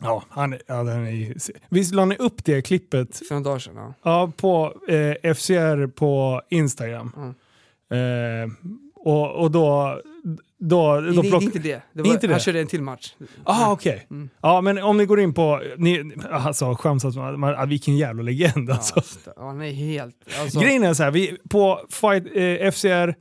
[0.00, 1.34] Ja, han, ja, den är,
[1.68, 3.74] Visst la ni upp det klippet För några dagar sedan.
[3.76, 3.94] Ja.
[4.02, 7.12] ja, på eh, FCR på Instagram?
[7.16, 7.34] Mm.
[8.44, 8.50] Eh,
[9.04, 10.00] och, och då...
[10.58, 11.22] då, då plock...
[11.22, 11.82] det är inte det.
[11.92, 12.32] det var, Inte det?
[12.32, 13.14] Han körde en till match.
[13.44, 14.06] Ah, okej.
[14.10, 14.30] Mm.
[14.40, 15.62] Ja, men om ni går in på...
[15.76, 19.02] Ni, alltså, skäms att man, man, vilken jävla legend alltså.
[19.26, 20.16] Ja, ja, nej, helt.
[20.40, 23.14] Alltså, Grejen är så här, vi, på fight, eh, FCR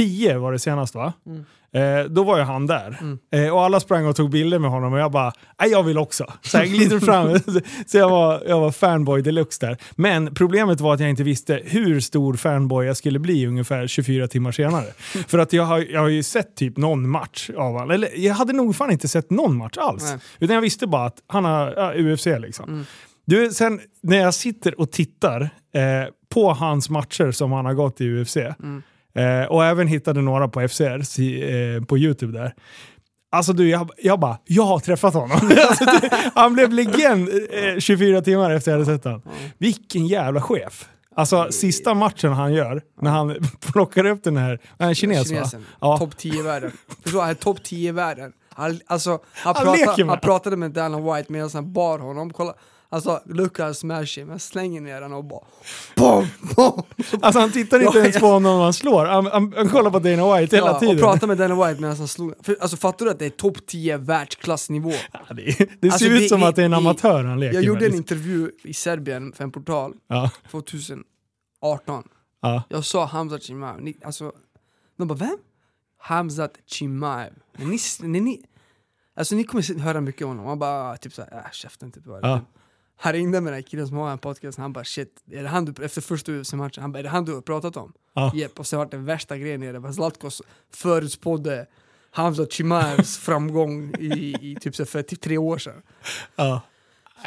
[0.00, 1.12] 10 var det senast va?
[1.26, 1.44] Mm.
[1.72, 2.98] Eh, då var ju han där.
[3.00, 3.18] Mm.
[3.32, 5.98] Eh, och alla sprang och tog bilder med honom och jag bara, nej jag vill
[5.98, 6.32] också.
[6.42, 7.38] Så jag glider fram.
[7.86, 9.76] så jag var, jag var fanboy deluxe där.
[9.96, 14.28] Men problemet var att jag inte visste hur stor fanboy jag skulle bli ungefär 24
[14.28, 14.86] timmar senare.
[15.28, 17.90] För att jag har, jag har ju sett typ någon match av honom.
[17.90, 20.02] Eller jag hade nog fan inte sett någon match alls.
[20.02, 20.18] Nej.
[20.38, 22.68] Utan jag visste bara att han har ja, UFC liksom.
[22.68, 22.84] Mm.
[23.24, 25.42] Du, sen när jag sitter och tittar
[25.74, 25.80] eh,
[26.28, 28.82] på hans matcher som han har gått i UFC Mm.
[29.14, 32.54] Eh, och även hittade några på FCR eh, på YouTube där.
[33.32, 35.30] Alltså du, jag, jag bara, jag har träffat honom.
[35.68, 39.22] alltså, det, han blev legend eh, 24 timmar efter jag hade sett honom.
[39.24, 39.30] Ja.
[39.58, 40.88] Vilken jävla chef.
[41.14, 43.36] Alltså sista matchen han gör, när han
[43.72, 45.24] plockar upp den här, är kines va?
[45.24, 45.66] Kinesen.
[45.80, 45.98] Ja.
[45.98, 46.72] Topp 10 i världen.
[47.02, 48.32] Förstår, han är topp 10 i världen.
[48.48, 51.98] Han, alltså, han, Han prata, leker med han pratade med Dana White medan han bar
[51.98, 52.32] honom.
[52.32, 52.54] Kolla,
[52.90, 54.28] alltså, look how smash him.
[54.30, 55.44] Jag slänger ner den och bara...
[55.96, 56.26] Bom,
[56.56, 56.82] bom.
[57.20, 59.98] Alltså han tittar inte ens på honom när han slår, han, han, han kollar på
[59.98, 60.94] Dana White hela Ja, tiden.
[60.96, 62.34] och pratar med Dana White medan han slog.
[62.42, 64.92] För, alltså, fattar du att det är topp 10 världsklassnivå?
[65.12, 65.42] Ja, det,
[65.80, 67.64] det Alltså, ser ut det som är- att det är en amatör han leker Jag
[67.64, 67.90] gjorde med.
[67.90, 71.04] en intervju i Serbien för en portal Ja, 2018.
[72.40, 72.62] ja.
[72.68, 73.80] Jag sa Hamzat Chimaev.
[73.80, 74.32] Ni, alltså,
[74.98, 75.36] de bara vem?
[75.98, 77.32] Hamzat Chimaev.
[77.56, 78.42] Ni, när ni,
[79.16, 80.46] alltså, ni kommer höra mycket om honom.
[80.46, 82.02] Han bara typ såhär, äh, käften typ.
[82.06, 82.40] Ja.
[83.02, 85.48] Han ringde med den här killen som har en podcast, han bara shit, är det
[85.48, 87.92] han du, efter första UFC-matchen, han bara är det han du har pratat om?
[88.14, 88.32] Ja.
[88.34, 90.42] Japp, och sen var det värsta grejen nere, var Zlatkos
[90.74, 91.66] förutspådde
[92.10, 95.82] Hamzat Chimaevs framgång i, i typ så för typ tre år sedan.
[96.36, 96.60] ja.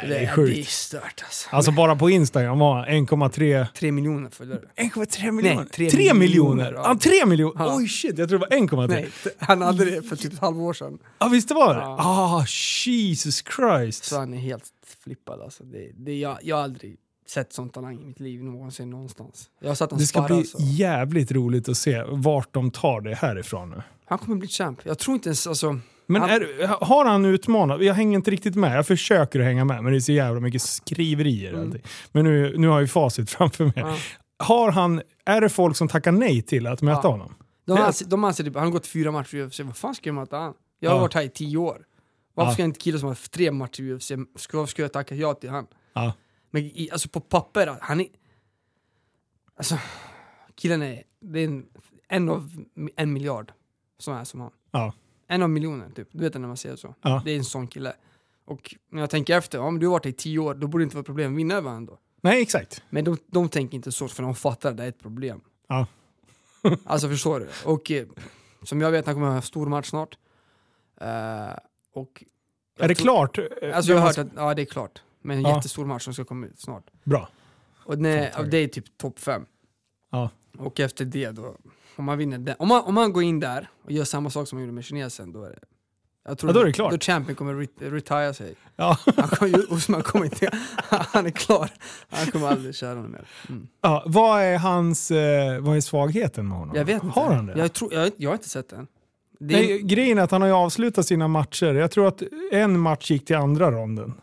[0.06, 0.54] Nej, det, det är sjukt.
[0.54, 1.48] det är stört alltså.
[1.52, 3.66] Alltså bara på Instagram var han 1,3...
[3.74, 4.60] Tre miljoner följare.
[4.76, 5.64] 1,3 miljoner?
[5.64, 6.14] tre 3 miljoner?
[6.14, 6.82] miljoner, ja.
[6.84, 7.64] Ja, 3 miljoner?
[7.64, 7.76] Ja.
[7.76, 8.88] Oj shit, jag tror det var 1,3.
[8.88, 10.98] Nej, t- han hade det för typ ett halvår sedan.
[11.18, 11.80] Ja visst det var det?
[11.80, 11.96] Ja.
[11.98, 12.44] Ah,
[12.86, 14.04] Jesus Christ.
[14.04, 14.64] Så han är helt
[15.04, 15.64] flippad alltså.
[15.64, 19.50] Det, det, jag, jag har aldrig sett sån talang i mitt liv någonsin någonstans.
[19.60, 20.58] Jag har sett han Det ska sparra bli alltså.
[20.60, 23.82] jävligt roligt att se vart de tar det härifrån nu.
[24.04, 24.80] Han kommer bli champ.
[24.84, 25.78] Jag tror inte ens alltså...
[26.06, 27.84] Men Han- är, har han utmanat?
[27.84, 28.76] Jag hänger inte riktigt med.
[28.78, 31.52] Jag försöker att hänga med, men det är så jävla mycket skriverier.
[31.52, 31.80] Mm.
[32.12, 33.72] Men nu, nu har jag ju facit framför mig.
[33.76, 33.96] Ja.
[34.38, 37.10] Har han, är det folk som tackar nej till att möta Ja.
[37.10, 37.34] honom?
[37.66, 40.08] De anser, de anser typ, han har gått fyra matcher i UFC, vad fan ska
[40.08, 40.54] jag möta han?
[40.80, 41.00] Jag har Ja.
[41.02, 41.82] varit här i tio år.
[42.34, 42.54] Varför Ja.
[42.54, 45.34] ska en kille som har tre matcher i UFC, ska, varför ska jag tacka ja
[45.34, 45.66] till han?
[45.92, 46.12] Ja.
[46.50, 48.06] Men i, alltså på papper, han är...
[49.56, 49.78] Alltså,
[50.54, 51.66] killen är, det är en,
[52.08, 52.64] en av
[52.96, 53.52] en miljard
[53.98, 54.50] som är som han.
[54.70, 54.92] Ja.
[55.26, 56.94] En av miljoner typ, du vet när man säger så.
[57.02, 57.22] Ja.
[57.24, 57.92] Det är en sån kille.
[58.44, 60.82] Och när jag tänker efter, om du har varit här i tio år, då borde
[60.82, 61.98] det inte vara problem att vinna över honom då.
[62.20, 62.82] Nej, exakt.
[62.90, 65.40] Men de, de tänker inte så, för de fattar att det är ett problem.
[65.68, 65.86] Ja.
[66.84, 67.48] alltså förstår du?
[67.64, 68.06] Och eh,
[68.62, 70.18] som jag vet, han kommer ha en stor match snart.
[71.00, 71.52] Eh,
[71.94, 72.24] och
[72.78, 73.38] är det tror- klart?
[73.74, 75.02] Alltså jag har hört att ja, det är klart.
[75.22, 75.56] Men en Ja.
[75.56, 76.84] jättestor match som ska komma ut snart.
[77.04, 77.28] Bra.
[77.84, 78.50] Och tack.
[78.50, 79.46] det är typ topp fem.
[80.10, 80.30] Ja.
[80.58, 81.56] Och efter det då,
[81.96, 84.48] om man vinner den, om man, om man går in där och gör samma sak
[84.48, 85.58] som man gjorde med kinesen, då är det...
[86.26, 86.90] Jag tror Ja, då är det klart.
[86.92, 88.54] Då champion kommer re retire sig.
[88.76, 88.98] Ja.
[89.16, 90.50] Han kommer, Osman kommer inte,
[90.88, 91.70] han är klar.
[92.08, 93.28] Han kommer aldrig köra någon mer.
[93.48, 93.68] Mm.
[93.80, 96.76] Ja, vad är hans, eh, vad är svagheten med honom?
[96.76, 97.20] Jag vet inte.
[97.20, 97.58] Har han det?
[97.58, 98.86] Jag, tror, jag, jag har inte sett den.
[99.38, 101.74] Det Nej, grejen är att han har ju avslutat sina matcher.
[101.74, 104.14] Jag tror att en match gick till andra ronden.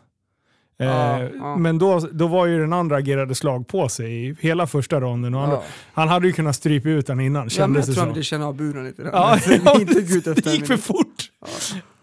[0.78, 1.56] Eh, Ja, ja.
[1.56, 5.34] Men då, då var ju den andra agerade slag på sig i hela första ronden.
[5.34, 5.62] Och han, ja.
[5.92, 8.46] han hade ju kunnat strypa ut den innan, Ja, kändes jag tror han ville känna
[8.46, 9.02] av buren lite.
[9.12, 9.38] Ja,
[9.80, 11.30] inte ut efter det gick för fort!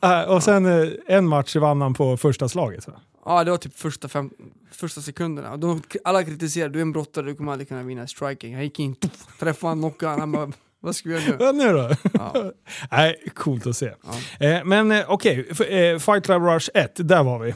[0.03, 2.83] Eh, och sen eh, en match vann han på första slaget.
[2.83, 2.91] Så.
[3.25, 4.29] Ja, det var typ första, fem,
[4.71, 5.57] första sekunderna.
[5.57, 8.55] De, alla kritiserade, du är en brottare, du kommer aldrig kunna vinna striking.
[8.55, 11.35] Han gick in, tuff, träffade knockade han bara, vad ska vi göra nu?
[11.45, 11.89] Vad nu då?
[12.13, 12.51] Ja,
[12.91, 13.91] Nej, coolt att se.
[14.39, 14.47] ja.
[14.47, 17.49] Eh, men eh, okej, F- eh, Fight Club Rush 1, där var vi.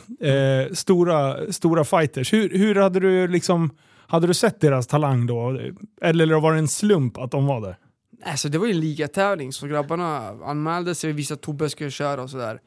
[0.67, 2.33] Eh, stora, stora fighters.
[2.33, 3.69] Hur, hur hade du liksom...
[4.07, 5.59] Hade du sett deras talang då?
[6.01, 7.77] Eller var det en slump att de var där?
[8.25, 11.91] Alltså det var ju en ligatävling, så grabbarna anmälde sig, vi visste att Tobbe skulle
[11.91, 12.59] köra och sådär.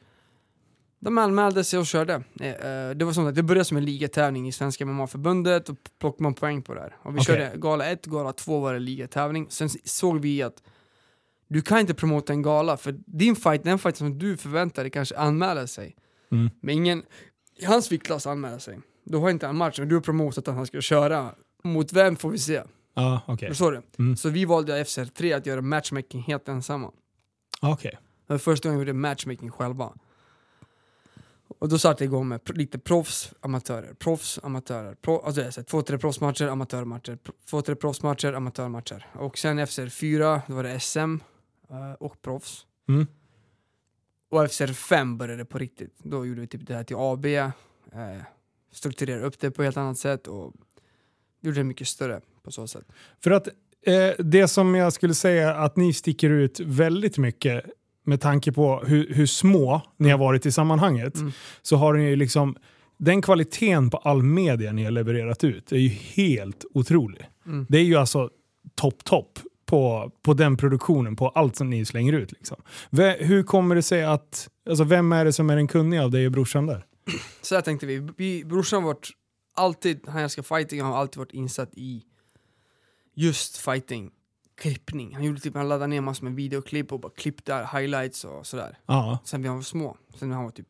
[0.99, 2.23] De anmälde sig och körde.
[2.39, 5.77] Eh, eh, Det var som att det började som en ligatävling i Svenska MMA-förbundet och
[5.99, 6.95] plockade man poäng på det här.
[6.99, 7.25] Och vi Okej.
[7.25, 9.47] körde gala 1, gala 2 var det ligatävling.
[9.49, 10.63] Sen såg vi att
[11.47, 14.91] du kan inte promota en gala, för din fight, den fight som du förväntar dig
[14.91, 15.95] kanske anmäler sig.
[16.31, 16.49] Mm.
[16.61, 17.03] Men ingen
[17.55, 18.79] i hans viktklass anmäler sig.
[19.03, 21.31] Då har inte han match, men du har promotat att han ska köra.
[21.63, 22.61] Mot vem får vi se?
[23.47, 23.81] Förstår du?
[23.99, 24.15] Mm.
[24.17, 26.91] Så vi valde FCR3 att göra matchmaking helt ensamma.
[27.61, 27.97] Okej.
[28.27, 29.93] Det var första gången vi gjorde matchmaking själva.
[31.59, 34.95] Och då satte jag igång med lite proffs, amatörer, proffs, amatörer.
[34.95, 37.17] Pro, alltså jag säger, två, tre proffsmatcher, amatörmatcher,
[37.49, 39.07] två, tre proffsmatcher, amatörmatcher.
[39.13, 41.17] Och sen FCR4, då var det SM
[41.69, 42.65] eh, och proffs.
[42.89, 43.07] Mm.
[44.29, 45.93] Och FCR5 började på riktigt.
[45.97, 47.51] Då gjorde vi typ det här till AB, eh,
[48.71, 50.53] strukturerade upp det på ett helt annat sätt och
[51.41, 52.85] gjorde det mycket större på så sätt.
[53.23, 53.47] För att
[53.81, 57.65] eh, det som jag skulle säga att ni sticker ut väldigt mycket
[58.07, 61.31] med tanke på hur, hur små ni har varit i sammanhanget, Mm.
[61.61, 62.55] så har ni ju liksom
[62.97, 67.21] den kvaliteten på all media ni har levererat ut är ju helt otrolig.
[67.45, 67.65] Mm.
[67.69, 68.29] Det är ju alltså
[68.75, 72.31] topp, topp på, på den produktionen, på allt som ni slänger ut.
[72.31, 72.57] Liksom.
[72.89, 76.11] Ve- Hur kommer det sig att, alltså vem är det som är den kunniga av
[76.11, 76.85] dig och brorsan där?
[77.41, 78.95] Så här tänkte vi, vi brorsan har
[79.55, 82.03] alltid, han älskar fighting, han har alltid varit insatt i
[83.15, 84.11] just fighting,
[84.57, 85.13] klippning.
[85.15, 88.77] Han gjorde typ, han laddade ner massor med videoklipp och bara klippte highlights och sådär.
[88.85, 89.19] Ja.
[89.23, 90.67] Sen vi var små, sen han var typ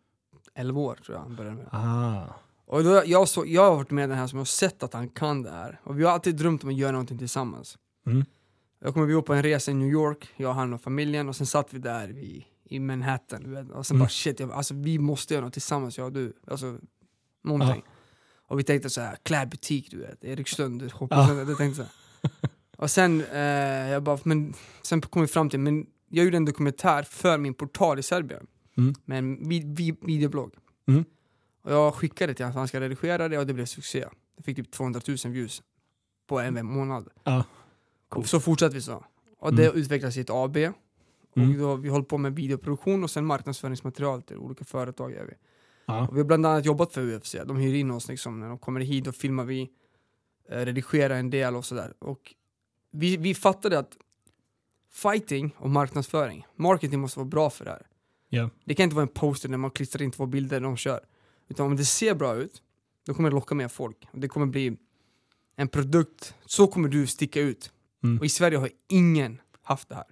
[0.55, 1.67] 11 år tror jag han började med.
[1.71, 2.23] Ah.
[2.65, 5.09] Och då, jag, så, jag har varit med den här som har sett att han
[5.09, 5.79] kan det här.
[5.83, 7.77] Och vi har alltid drömt om att göra någonting tillsammans.
[8.07, 8.25] Mm.
[8.79, 11.35] Jag kommer vi var på en resa i New York, jag, han och familjen, och
[11.35, 13.51] sen satt vi där i, i Manhattan.
[13.55, 14.05] Vet, och sen Mm.
[14.05, 16.33] bara shit, jag, alltså, vi måste göra något tillsammans, jag och du.
[16.47, 16.77] Alltså,
[17.43, 17.83] någonting.
[18.47, 21.35] Och vi tänkte så här, klädbutik du vet, Erikslund, du hoppas Ja.
[21.35, 21.91] jag, jag tänkte så här.
[22.79, 23.39] Och sen, eh,
[23.89, 27.53] jag bara, men, sen kom vi fram till, men jag gjorde en dokumentär för min
[27.53, 28.47] portal i Serbien.
[28.77, 28.93] Mm.
[29.05, 30.53] Med en vi, vi, videoblogg.
[30.87, 31.03] Mm.
[31.61, 34.05] Och jag skickade till honom att han ska redigera det och det blev succé.
[34.35, 35.61] Jag fick typ 200 000 views
[36.27, 37.07] på en månad.
[37.23, 37.43] Ja.
[38.09, 39.05] Och så fortsatte vi så.
[39.39, 39.77] Och det Mm.
[39.77, 40.57] utvecklades i ett AB.
[41.31, 41.59] Och Mm.
[41.59, 45.11] då, vi håller på med videoproduktion och sen marknadsföringsmaterial till olika företag.
[45.11, 45.33] Gör vi.
[45.85, 46.09] Ja.
[46.11, 47.35] Vi har bland annat jobbat för UFC.
[47.45, 48.39] De hyr in oss liksom.
[48.39, 49.69] När de kommer hit då filmar vi,
[50.49, 51.93] eh, redigerar en del och sådär.
[51.99, 52.35] Och
[52.97, 53.97] vi, vi fattade att
[54.91, 57.87] fighting och marknadsföring, marketing måste vara bra för det här.
[58.29, 58.49] Ja.
[58.65, 60.99] Det kan inte vara en poster när man klistrar in två bilder när de kör.
[61.49, 62.61] Utan om det ser bra ut,
[63.05, 64.07] då kommer det locka mer folk.
[64.11, 64.77] Det kommer bli
[65.55, 67.71] en produkt, så kommer du sticka ut.
[68.03, 68.19] Mm.
[68.19, 70.05] Och i Sverige har ingen haft det här.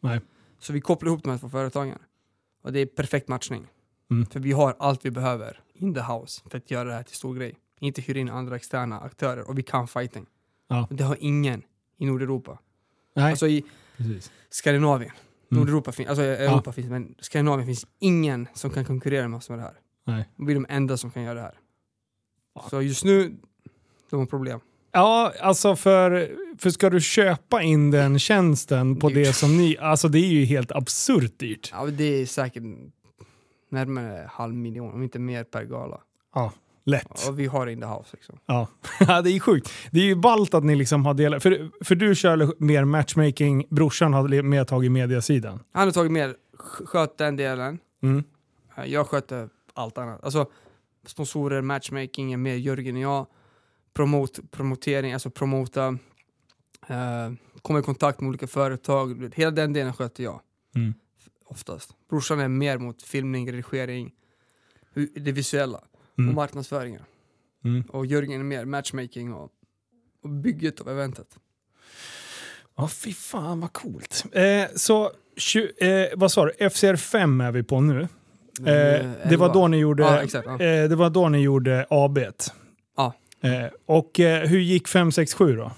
[0.00, 0.20] Nej.
[0.58, 1.98] Så vi kopplar ihop de här två företagen.
[2.62, 3.66] Och det är perfekt matchning.
[4.10, 4.26] Mm.
[4.26, 7.16] För vi har allt vi behöver in the house för att göra det här till
[7.16, 7.58] stor grej.
[7.80, 10.26] Inte hyra in andra externa aktörer och vi kan fighting.
[10.68, 10.88] Ja.
[10.90, 11.62] Det har ingen
[11.98, 12.58] i Nordeuropa.
[13.16, 13.64] Nej, Alltså i
[13.96, 14.32] precis.
[14.50, 15.12] Skandinavien.
[15.48, 19.58] Nordeuropa finns, alltså Europa finns, men Skandinavien finns ingen som kan konkurrera med oss med
[19.58, 19.74] det här.
[20.06, 20.28] Nej.
[20.36, 21.54] Vi är de enda som kan göra det här.
[22.70, 23.36] Så just nu,
[24.10, 24.60] de har problem.
[24.92, 29.16] Ja, alltså för, för ska du köpa in den tjänsten på Dyrt.
[29.26, 29.76] det som ni...
[29.78, 31.70] Alltså det är ju helt absurt dyrt.
[31.72, 32.62] Ja, det är säkert
[33.70, 36.00] närmare halv miljon, om inte mer per gala.
[36.34, 36.52] Ja,
[36.88, 37.28] lätt.
[37.28, 38.38] Och vi har in the house liksom.
[38.46, 38.68] Ja.
[39.00, 39.70] Ja, det är sjukt.
[39.90, 41.42] Det är ju ballt att ni liksom har delat...
[41.42, 45.60] För, för du kör mer matchmaking, brorsan har mer tagit mediasidan.
[45.72, 47.78] Han har tagit mer, sk- sköt den delen.
[48.02, 48.24] Mm.
[48.76, 50.24] Eh, Jag sköter allt annat.
[50.24, 50.46] Alltså
[51.06, 53.26] sponsorer, matchmaking är mer Jörgen och jag.
[53.94, 55.98] Promot, promotering, alltså promota.
[56.88, 59.30] Eh, komma i kontakt med olika företag.
[59.34, 60.40] Hela den delen sköter jag.
[60.74, 60.94] Mm.
[61.44, 61.90] Oftast.
[62.10, 64.10] Brorsan är mer mot filmning, redigering,
[65.14, 65.80] det visuella
[66.18, 66.28] Mm.
[66.28, 67.02] och marknadsföringen.
[67.64, 67.82] Mm.
[67.82, 69.50] Och Jörgen är mer matchmaking och,
[70.22, 71.38] och bygget av eventet.
[72.76, 74.24] Ja, fy fan vad coolt.
[74.32, 76.70] Eh, så, tju, eh, vad sa du?
[76.70, 78.00] FCR 5 är vi på nu.
[78.00, 80.52] Eh, det var då ni gjorde, Ja, exakt, ja.
[80.52, 82.18] eh, det var då ni gjorde AB.
[82.96, 83.14] Ja.
[83.40, 85.72] Eh, och eh, hur gick 5, 6, 7 då?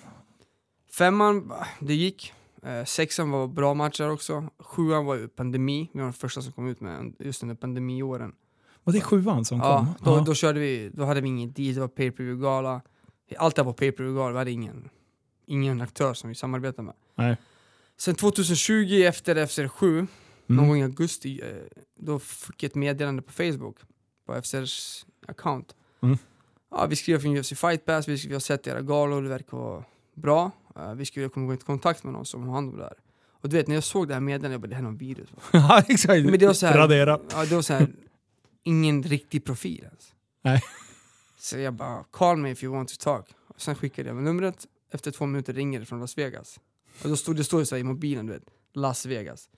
[0.98, 2.32] Femman, det gick.
[2.62, 4.48] Eh, sexan var bra matcher också.
[4.58, 5.90] Sjuan var ju pandemi.
[5.92, 8.32] Vi var de första som kom ut med just under pandemiåren.
[8.84, 9.94] Var det sjuan som Ja, kom?
[10.12, 10.24] då, Ja.
[10.26, 12.80] då körde vi, då hade vi ingen deal, det var pay per view gala
[13.38, 14.88] Allt det var pay per view gala vi hade ingen,
[15.46, 16.94] ingen aktör som vi samarbetade med.
[17.14, 17.36] Nej.
[17.96, 20.06] Sen 2020 efter FCR7,
[20.46, 20.68] någon Mm.
[20.68, 21.48] gång i augusti, eh,
[22.00, 23.76] då fick jag ett meddelande på Facebook,
[24.26, 25.74] på FCRs account.
[26.02, 26.18] Mm.
[26.70, 29.56] Ja, vi skriver från UFC Fight Pass, vi, vi har sett era galor, det verkar
[29.56, 30.50] vara bra.
[30.76, 32.94] Eh, vi skulle komma i kontakt med någon som har hand om det här.
[33.42, 34.96] Och du vet, när jag såg det här meddelandet, jag bara det här är någon
[34.96, 35.28] virus.
[35.52, 36.24] ja, exakt.
[36.24, 37.18] Men det var så här- Radera.
[37.32, 37.86] Ja, det var så här,
[38.62, 40.14] ingen riktig profil ens.
[40.42, 40.62] Nej.
[41.38, 43.26] Så jag bara, call me if you want to talk.
[43.48, 46.60] Och sen skickade jag med numret, efter två minuter ringer det från Las Vegas.
[47.02, 48.44] Och då stod det ju så i mobilen, du vet,
[48.74, 49.48] Las Vegas.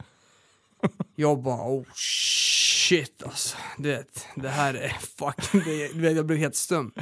[1.15, 3.57] Jag bara, oh shit alltså.
[3.79, 5.61] Du vet, det här är fucking,
[5.95, 6.93] du vet, jag blev helt stum.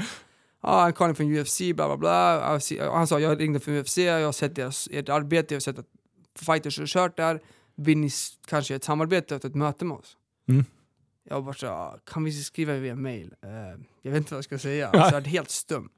[0.62, 2.60] Ja, han calling från UFC, bla bla bla.
[2.92, 5.78] Han sa, jag ringde från UFC, jag har sett deras, ert arbete, jag har sett
[5.78, 5.86] att
[6.34, 7.40] fighters har kört där.
[7.74, 8.10] Vill ni
[8.46, 10.16] kanske ett samarbete och ett möte med oss?
[10.48, 10.64] Mm.
[11.30, 13.34] Jag bara så, "Ja, kan vi skriva via mail?
[13.42, 13.50] Eh,
[14.02, 15.88] jag vet inte vad jag ska säga, alltså, jag är helt stum.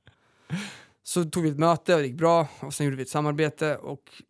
[1.02, 3.76] Så tog vi ett möte och det gick bra, och sen gjorde vi ett samarbete
[3.76, 4.22] och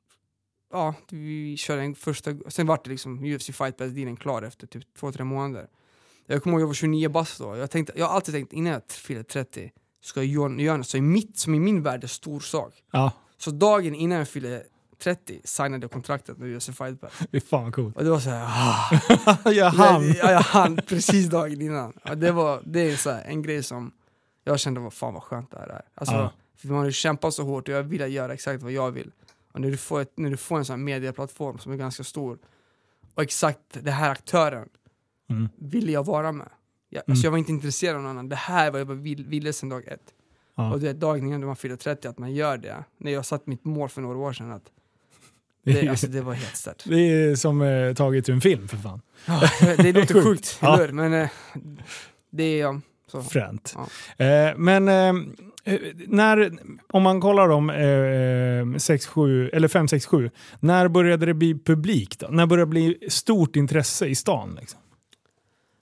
[0.73, 4.67] ja, vi körde en första, sen var det liksom UFC Fight Pass dealen klar efter
[4.67, 5.69] typ två, tre månader.
[6.27, 8.73] Jag kommer ihåg jag var 29 bast då, jag, tänkte, jag har alltid tänkt innan
[8.73, 10.27] jag fyller 30 ska jag
[10.61, 12.83] göra något som i, mitt, som i min värld är stor sak.
[12.93, 14.65] Ja, Så dagen innan jag fyllde
[15.03, 17.13] 30 signade jag kontraktet med UFC Fight Pass.
[17.33, 17.97] fy fan vad coolt.
[17.97, 18.45] Och det var så här,
[19.45, 19.51] ah.
[19.51, 20.03] jag hann.
[20.13, 21.93] Ja, jag hann precis dagen innan.
[22.05, 23.93] Ja, det, var, det är så här, en grej som
[24.45, 25.83] jag kände, vad fan vad skönt det här är.
[25.95, 26.33] Alltså, Ja.
[26.57, 29.11] för man har ju kämpat så hårt och jag vill göra exakt vad jag vill.
[29.53, 32.05] Och när du får, ett, när du får en sån här medieplattform som är ganska
[32.05, 32.39] stor
[33.15, 34.69] och exakt den här aktören
[35.31, 35.49] Mm.
[35.57, 36.49] ville jag vara med.
[36.89, 37.13] Jag, Mm.
[37.13, 38.29] alltså jag var inte intresserad av någon annan.
[38.29, 40.15] Det här var jag bara vill, ville sedan dag ett.
[40.55, 40.73] Ja.
[40.73, 42.85] Och det är dagen innan man fyller 30 att man gör det.
[42.99, 44.53] När jag satt mitt mål för några år sedan.
[44.53, 44.71] Att
[45.65, 46.83] det, alltså, det var helt stört.
[46.85, 49.01] Det är som eh, taget ur en film för fan.
[49.27, 49.41] Ja,
[49.77, 50.25] det låter Sjukt.
[50.25, 50.77] sjukt, Ja.
[50.77, 50.89] hur?
[50.93, 51.29] Men eh,
[52.33, 53.23] det är ja, så.
[53.23, 53.77] Fränt.
[54.17, 54.25] Ja.
[54.25, 55.13] Eh, men eh,
[56.07, 56.53] när,
[56.93, 61.59] om man kollar om eh, 6, 7, eller 5, 6, 7, när började det bli
[61.59, 62.27] publik då?
[62.31, 64.57] När började det bli stort intresse i stan?
[64.61, 64.81] Liksom?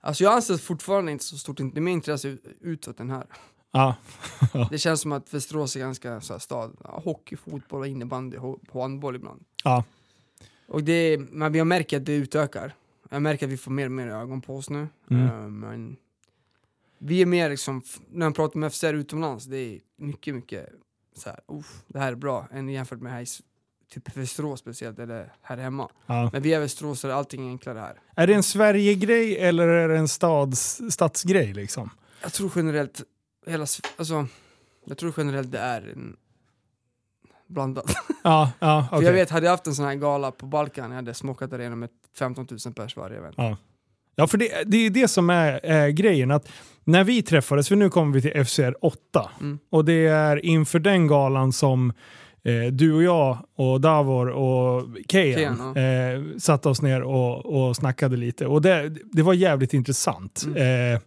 [0.02, 3.24] Alltså jag anser fortfarande inte så stort, det är mer intresse ut- utåt den här.
[4.52, 4.66] Ja.
[4.70, 8.36] Det känns som att Västerås är ganska så här, stad, hockey, fotboll, innebandy,
[8.72, 9.44] handboll ibland.
[9.64, 9.84] ja.
[10.68, 12.74] Och det, men jag märker att det utökar.
[13.10, 14.88] Jag märker att vi får mer och mer ögon på oss nu.
[15.10, 15.26] Mm.
[15.26, 15.96] Eh, men
[16.98, 20.68] vi är mer liksom, när man pratar med FCR utomlands, det är mycket, mycket
[21.16, 23.26] så här, "Uff, det här är bra, än jämfört med här i
[23.88, 25.90] typ Västerås speciellt, eller här hemma.
[26.06, 26.30] ja.
[26.32, 28.00] Men vi är Västerås är allting enklare här.
[28.16, 31.52] Är det en Sverige-grej eller är det en stads, stadsgrej?
[31.54, 31.90] Liksom?
[32.22, 33.02] Jag tror generellt,
[33.46, 34.26] hela, alltså,
[34.84, 36.16] jag tror generellt det är en
[37.48, 37.84] blandat.
[38.24, 39.06] Ja, ja För okej.
[39.06, 41.78] jag vet, hade jag haft en sån här gala på Balkan, jag hade smokat arenan
[41.78, 43.34] med 15 000 pers varje event.
[43.38, 43.56] Ja.
[44.14, 46.30] Ja, för det, det är det som är, är grejen.
[46.30, 46.48] Att
[46.84, 49.58] när vi träffades, för nu kommer vi till FCR 8, Mm.
[49.70, 51.92] och det är inför den galan som
[52.44, 55.76] eh, du och jag och Davor och Kejan Kejan,
[56.32, 58.46] eh, satte oss ner och, och snackade lite.
[58.46, 60.42] Och det, det var jävligt intressant.
[60.46, 60.94] Mm.
[60.94, 61.00] Eh,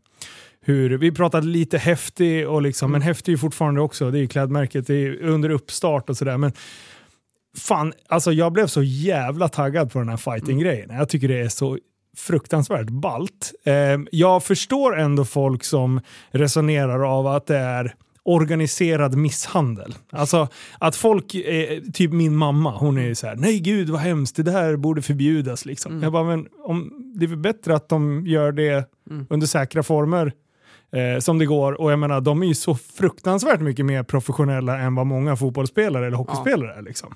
[0.66, 2.92] hur, vi pratade lite häftig, och liksom, Mm.
[2.92, 6.18] men häftig är ju fortfarande också, det är ju klädmärket, det är under uppstart och
[6.18, 6.38] sådär.
[6.38, 6.52] Men
[7.58, 10.90] fan, alltså jag blev så jävla taggad på den här fighting-grejen.
[10.90, 11.78] Jag tycker det är så
[12.18, 13.52] fruktansvärt balt.
[13.66, 13.74] Eh,
[14.12, 16.00] jag förstår ändå folk som
[16.32, 17.94] resonerar av att det är
[18.26, 19.96] organiserad misshandel.
[20.12, 20.48] Alltså
[20.80, 24.36] att folk, eh, typ min mamma, hon är ju så här: nej gud vad hemskt,
[24.36, 25.66] det där borde förbjudas.
[25.66, 25.92] Liksom.
[25.92, 26.04] Mm.
[26.04, 29.26] Jag bara, men om, det är väl bättre att de gör det Mm.
[29.30, 30.32] under säkra former
[30.94, 31.82] eh, som det går.
[31.82, 36.08] Och jag menar, de är ju så fruktansvärt mycket mer professionella än vad många fotbollsspelare
[36.08, 36.82] eller hockeyspelare är.
[36.82, 37.16] Liksom.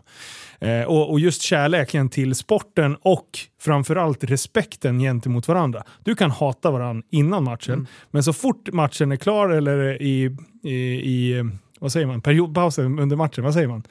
[0.60, 3.30] Eh, och, och just kärleken till sporten och
[3.62, 5.84] framförallt respekten gentemot varandra.
[6.04, 7.88] Du kan hata varandra innan matchen, Mm.
[8.12, 10.74] men så fort matchen är klar eller i, i,
[11.12, 11.44] i
[11.80, 13.84] vad säger man, periodpausen under matchen, vad säger man?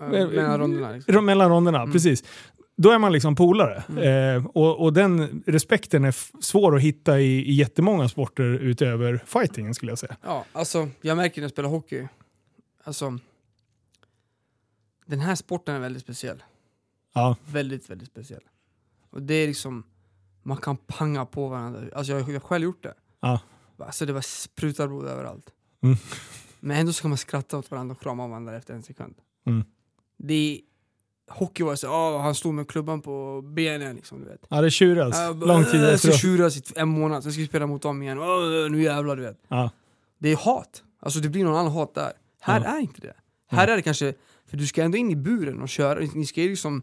[0.00, 1.24] Eh, Mellan ronderna liksom.
[1.26, 1.92] Mellan ronderna, Mm.
[1.92, 2.24] precis.
[2.76, 3.76] Då är man liksom polare.
[4.02, 9.74] Eh, och, och den respekten är svår att hitta i, i jättemånga sporter utöver fightingen
[9.74, 10.16] skulle jag säga.
[10.22, 12.08] Ja, alltså jag märker när jag spelar hockey,
[12.84, 13.18] alltså
[15.06, 16.42] den här sporten är väldigt speciell.
[17.14, 18.42] Ja, Väldigt, väldigt speciell.
[19.10, 19.84] Och det är liksom,
[20.42, 21.80] man kan panga på varandra.
[21.94, 22.94] Alltså jag, har själv gjort det.
[23.20, 23.40] Ja.
[23.78, 25.50] Alltså det var sprutar blod överallt.
[25.82, 25.96] Mm.
[26.60, 29.14] Men ändå så kan man skratta åt varandra och krama varandra efter en sekund.
[29.46, 29.64] Mm.
[30.16, 30.60] Det är,
[31.30, 34.40] hockey var så, åh, han stod med klubban på benen liksom, du vet.
[34.48, 35.18] ja det tjuras.
[35.20, 36.20] Äh, Lång tid ska efteråt.
[36.20, 38.18] tjuras i en månad, sen ska vi spela mot dem igen.
[38.18, 39.38] Åh, nu jävlar du vet.
[39.48, 39.70] Ja.
[40.18, 40.82] Det är hat.
[41.02, 42.12] Alltså det blir någon annan hat där.
[42.40, 42.76] Här Ja.
[42.76, 43.14] är inte det.
[43.50, 44.14] Här är det kanske,
[44.50, 46.82] för du ska ändå in i buren och köra, ni ska ju liksom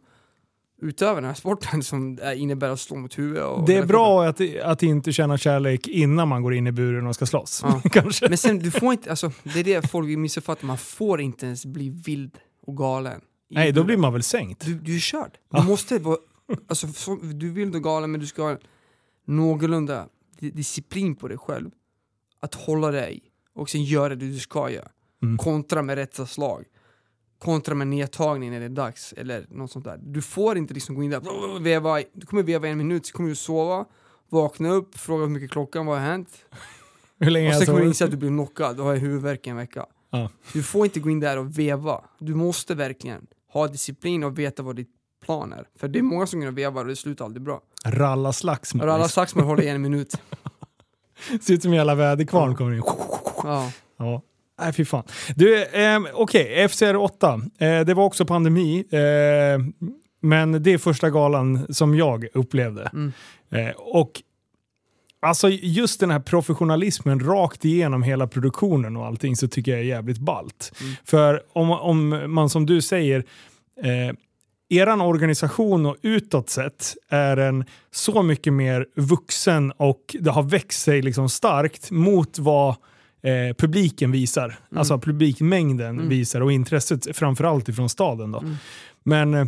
[0.82, 3.44] utöva den här sporten som är- innebär att slå mot huvudet.
[3.46, 7.08] Och Det är bra att, att inte känna kärlek innan man går in i buren
[7.08, 7.62] och ska slåss.
[7.64, 7.82] Ja.
[7.92, 8.30] Kanske.
[8.30, 11.66] Men sen, du får inte, alltså, det är det folk missuppfattar, man får inte ens
[11.66, 13.22] bli vild och galen.
[13.50, 14.66] Nej, då blir man väl sänkt.
[14.66, 15.32] Du, du är körd.
[15.32, 15.64] Du Ja.
[15.64, 16.18] måste vara,
[16.68, 18.58] alltså, så, du vild och galen men du ska ha
[19.26, 20.08] någorlunda
[20.40, 21.70] di- disciplin på dig själv.
[22.40, 23.22] Att hålla dig
[23.56, 24.88] och sen göra det du ska göra.
[25.24, 25.38] Mm.
[25.38, 26.66] Kontra med rätta slag.
[27.40, 30.00] Kontra med nedtagning när det är dags eller något sånt där.
[30.04, 33.14] Du får inte liksom gå in där och veva, du kommer veva en minut, så
[33.18, 33.86] kommer du sova,
[34.30, 36.30] vakna upp, fråga hur mycket klockan, vad har hänt?
[37.22, 39.50] Hur länge Och sen kommer du inse att du blir knockad, du har huvudvärk i
[39.50, 39.86] en vecka.
[40.10, 40.30] Ja.
[40.54, 42.04] Du får inte gå in där och veva.
[42.20, 44.90] Du måste verkligen ha disciplin och veta vad ditt
[45.26, 45.68] plan är.
[45.80, 47.62] För det är många som och vevar och det slutar aldrig bra.
[47.86, 48.88] Ralla slagsmål.
[48.88, 50.16] Och alla slagsmål håller i en minut.
[51.42, 52.84] Ser ut som en jävla väderkvarn kommer in.
[53.44, 53.72] Ja.
[53.98, 54.22] Ja.
[54.60, 55.04] Nej, fy fan.
[55.36, 57.42] Du, eh, okej, FCR 8.
[57.58, 58.86] Eh, det var också pandemi.
[58.90, 59.90] Eh,
[60.22, 62.92] men det är första galan som jag upplevde.
[62.94, 63.14] Mm.
[63.52, 64.22] Eh, och
[65.22, 69.84] alltså just den här professionalismen rakt igenom hela produktionen och allting så tycker jag är
[69.84, 70.72] jävligt ballt.
[70.82, 70.94] Mm.
[71.06, 73.24] För om, om man som du säger,
[73.84, 74.16] eh,
[74.70, 80.82] eran organisation och utåt sett är en så mycket mer vuxen och det har växt
[80.82, 82.70] sig liksom starkt mot vad
[83.24, 84.56] eh, publiken visar.
[84.76, 86.10] Alltså publikmängden Mm.
[86.10, 88.32] visar och intresset framförallt ifrån staden.
[88.32, 88.40] Då.
[88.40, 88.56] Mm.
[89.04, 89.46] Men eh,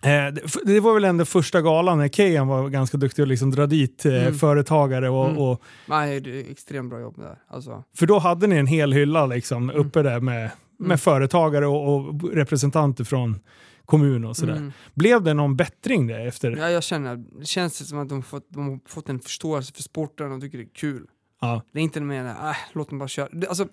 [0.00, 3.66] det, det var väl ändå första galan när Kejan var ganska duktig att liksom dra
[3.66, 4.34] dit eh, Mm.
[4.34, 5.08] företagare.
[5.10, 5.38] Och, Mm.
[5.38, 5.94] och, det
[6.40, 7.38] är extremt bra jobb där.
[7.48, 7.84] Alltså.
[7.96, 9.86] för då hade ni en hel hylla liksom, Mm.
[9.86, 10.98] uppe där med, med Mm.
[10.98, 13.40] företagare och, och representanter från
[13.84, 14.56] kommun och sådär.
[14.56, 14.72] Mm.
[14.94, 16.50] Blev det någon bättring där efter?
[16.56, 19.82] Ja, jag känner, det känns som att de, fått, de har fått en förståelse för
[19.82, 21.06] sporten och tycker det är kul.
[21.40, 21.62] Ja.
[21.72, 22.34] Det är inte mer äh,
[22.72, 23.28] låt dem bara köra.
[23.32, 23.68] Det, alltså,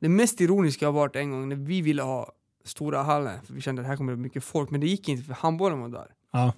[0.00, 2.32] det mest ironiska har varit en gång när vi ville ha
[2.64, 5.24] stora hallen, för vi kände att här kommer det mycket folk, men det gick inte
[5.24, 6.14] för handbollen var där.
[6.30, 6.52] Ja.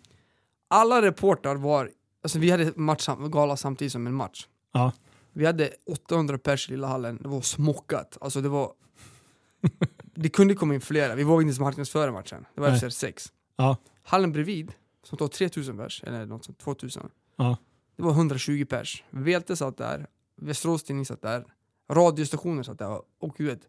[0.68, 1.90] Alla reportrar var,
[2.22, 4.46] alltså vi hade match, gala samtidigt som en match.
[4.72, 4.92] Ja.
[5.32, 8.18] Vi hade 800 pers i lilla hallen, det var smockat.
[8.20, 8.72] Alltså det var...
[10.14, 12.46] det kunde komma in flera, vi vågade inte ens marknadsföra matchen.
[12.54, 12.76] Det var Nej.
[12.76, 13.32] efter 6.
[13.56, 13.76] Ja.
[14.02, 17.10] Hallen bredvid, som tar 3000 pers, eller något sånt, 2000.
[17.36, 17.56] Ja.
[17.96, 19.04] Det var 120 pers.
[19.10, 21.44] Velte satt där, Västerås Tidning satt där,
[21.90, 23.60] radiostationer satt där och du vet,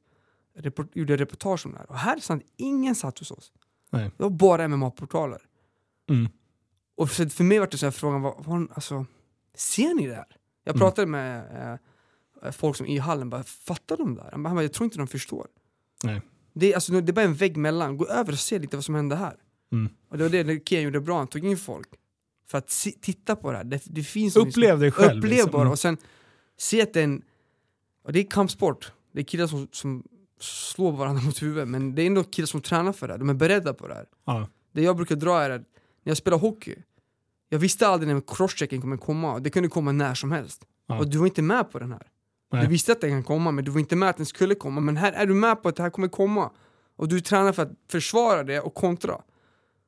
[0.56, 1.90] report, gjorde reportage om det här.
[1.90, 3.52] Och här satt ingen satt hos oss.
[3.90, 4.12] Nej.
[4.18, 5.42] Det var bara MMA-portaler.
[6.10, 6.32] Mm.
[6.96, 9.06] Och för, för mig var det så här frågan, vad, vad, alltså,
[9.56, 10.38] ser ni det här?
[10.64, 10.80] Jag Mm.
[10.80, 11.80] pratade med
[12.44, 14.32] eh, folk som i hallen, bara, fattar de det här?
[14.32, 15.48] Han bara, jag tror inte de förstår.
[16.04, 16.22] Nej.
[16.54, 18.96] Det alltså, det är bara en vägg mellan, gå över och se lite vad som
[18.96, 19.36] händer här.
[19.72, 19.94] Mm.
[20.10, 21.88] Och det var det Kian gjorde bra, han tog in folk.
[22.48, 25.18] För att se, titta på det här, det, det finns Upplev det själv.
[25.18, 25.52] Upplev liksom.
[25.52, 25.98] bara och sen
[26.58, 27.22] se att det är en...
[28.04, 30.04] Och det är kampsport, det är killar som, som
[30.44, 33.30] slår varandra mot huvudet men det är ändå killar som tränar för det här, de
[33.30, 34.06] är beredda på det här.
[34.26, 34.48] Ja.
[34.72, 35.62] Det jag brukar dra är att
[36.04, 36.76] när jag spelar hockey,
[37.50, 40.62] jag visste aldrig när crosschecken kommer komma, det kunde komma när som helst.
[40.88, 41.00] Ja.
[41.00, 42.08] Och du var inte med på den här.
[42.52, 42.62] Nej.
[42.62, 44.82] Du visste att den kan komma men du var inte med att den skulle komma,
[44.82, 46.52] men här är du med på att det här kommer komma.
[46.96, 49.22] Och du tränar för att försvara det och kontra.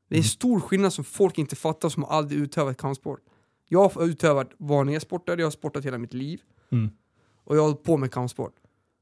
[0.09, 0.23] Det är en Mm.
[0.23, 3.19] stor skillnad som folk inte fattar som aldrig utövat kampsport.
[3.67, 6.41] Jag har utövat vanliga sporter, jag har sportat hela mitt liv.
[6.71, 6.89] Mm.
[7.43, 8.55] Och jag har hållit på med kampsport.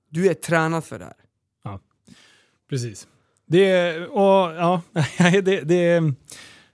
[0.09, 1.13] Du är tränad för det här.
[2.73, 3.07] Precis.
[3.47, 4.81] Det, och, ja,
[5.17, 6.13] det, det,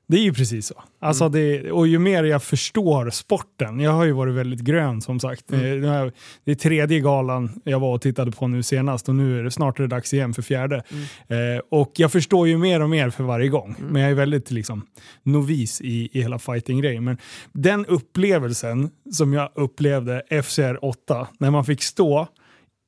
[0.07, 0.83] Det är ju precis så.
[1.01, 1.31] Alltså Mm.
[1.31, 5.51] det, och ju mer jag förstår sporten, jag har ju varit väldigt grön som sagt.
[5.51, 5.81] Mm.
[5.81, 6.11] Det, här,
[6.45, 9.51] det är tredje galan jag var och tittade på nu senast och nu är det
[9.51, 10.83] snart är det dags igen för fjärde.
[11.27, 11.55] Mm.
[11.55, 13.75] Eh, och jag förstår ju mer och mer för varje gång.
[13.79, 14.85] Men jag är väldigt liksom,
[15.23, 17.03] novis i, i hela fighting-grejen.
[17.03, 17.17] Men
[17.53, 22.27] den upplevelsen som jag upplevde FCR 8, när man fick stå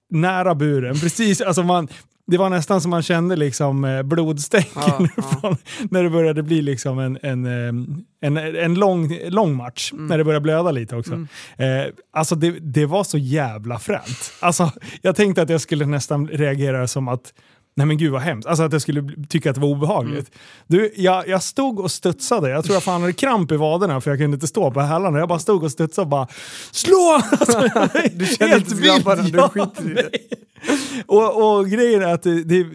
[0.10, 1.88] nära buren, precis, alltså man,
[2.28, 5.10] det var nästan som man kände liksom eh, blodstänken
[5.42, 5.58] Ja,
[5.90, 9.92] när det började bli liksom en, en, eh, en, en lång, lång match.
[9.94, 10.08] Mm.
[10.08, 11.14] När det började blöda lite också.
[11.58, 14.34] Eh, alltså det, det var så jävla fränt.
[14.40, 17.34] Alltså, jag tänkte att jag skulle nästan reagera som att
[17.76, 18.48] Nej men gud vad hemskt.
[18.48, 20.14] Alltså att jag skulle tycka att det var obehagligt.
[20.30, 20.40] Mm.
[20.68, 22.50] Du, jag, jag stod och studsade.
[22.50, 25.20] Jag tror jag fan hade kramp i vaderna för jag kunde inte stå på hälarna.
[25.20, 26.28] Jag bara stod och studsade och bara
[26.72, 27.22] Slå!
[27.32, 27.70] Alltså,
[28.14, 30.12] Du känner inte grabbarna, du skiter i det.
[31.06, 32.66] Och, och grejen är att det, det,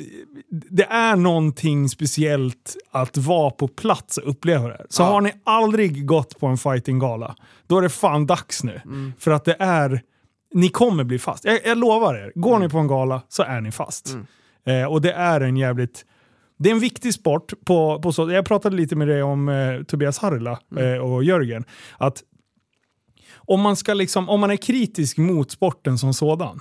[0.50, 4.86] det är någonting speciellt att vara på plats och uppleva det.
[4.88, 5.06] Så Ja.
[5.06, 7.36] har ni aldrig gått på en fightinggala,
[7.66, 8.80] då är det fan dags nu.
[8.84, 9.12] Mm.
[9.18, 10.02] För att det är,
[10.54, 11.44] ni kommer bli fast.
[11.44, 14.16] Jag, jag lovar er, går ni på en gala så är ni fast.
[14.66, 14.82] Mm.
[14.82, 16.04] Eh, och det är en jävligt
[16.58, 17.52] det är en viktig sport.
[17.64, 20.94] På, på så, jag pratade lite med dig om eh, Tobias Harila Mm.
[20.94, 21.64] eh, och Jörgen.
[21.98, 22.22] Att
[23.36, 26.60] om man, ska liksom, om man är kritisk mot sporten som sådan.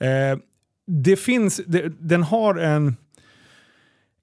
[0.00, 0.32] Mm.
[0.32, 0.38] Eh,
[0.86, 2.96] det finns, det, den har en,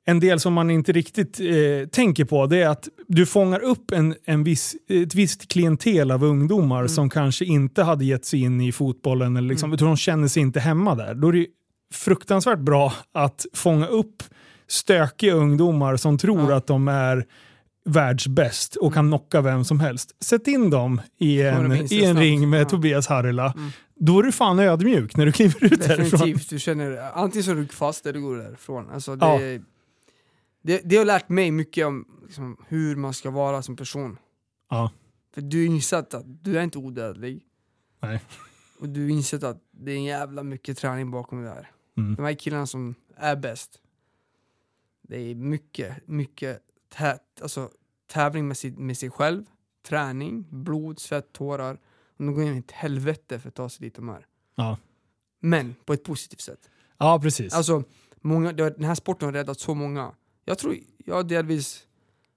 [0.06, 2.46] en del som man inte riktigt eh, tänker på.
[2.46, 6.90] Det är att du fångar upp en, en viss, ett visst klientel av ungdomar Mm.
[6.90, 9.38] som kanske inte hade gett sig in i fotbollen.
[9.38, 11.14] Eller liksom, utan De känner sig inte hemma där.
[11.16, 11.46] Då är det
[11.92, 14.24] fruktansvärt bra att fånga upp
[14.68, 16.56] stökiga ungdomar som tror Ja.
[16.58, 17.26] att de är
[17.86, 20.24] världsbäst och kan knocka vem som helst.
[20.24, 21.72] Sätt in dem i Mm.
[21.72, 22.70] En, i en ring med Ja.
[22.70, 23.54] Tobias Harila.
[23.58, 23.70] Mm.
[23.96, 26.20] Då är du fan ödmjuk när du kliver ut därifrån.
[26.20, 28.90] Definitivt, du känner antingen så är du fast eller du går därifrån.
[28.90, 29.60] Alltså det, Ja.
[30.64, 34.18] det, det har lärt mig mycket om liksom, hur man ska vara som person.
[34.70, 34.92] Ja.
[35.34, 37.42] För du har insett att du är inte odödlig.
[38.02, 38.22] Nej.
[38.80, 41.70] Och du har insett att det är en jävla mycket träning bakom det här.
[41.98, 42.16] Mm.
[42.16, 43.82] De här killarna som är bäst.
[45.02, 47.70] Det är mycket, mycket tä alltså,
[48.08, 49.46] tävling med sig, med sig själv,
[49.84, 51.74] träning, blod, svett, tårar.
[52.18, 54.26] Och de går in i ett helvete för att ta sig dit de är.
[54.56, 54.78] Ja.
[55.40, 56.70] Men på ett positivt sätt.
[56.98, 57.54] ja, precis.
[57.54, 57.84] Alltså,
[58.16, 60.16] många, den här sporten har räddat så många.
[60.46, 61.88] Jag tror jag delvis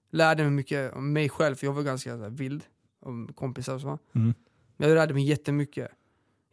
[0.09, 2.63] lärde mig mycket om mig själv, för jag var ganska så här, vild
[2.99, 3.99] om kompisar och så.
[4.15, 4.33] Mm.
[4.77, 5.91] Men jag lärde mig jättemycket.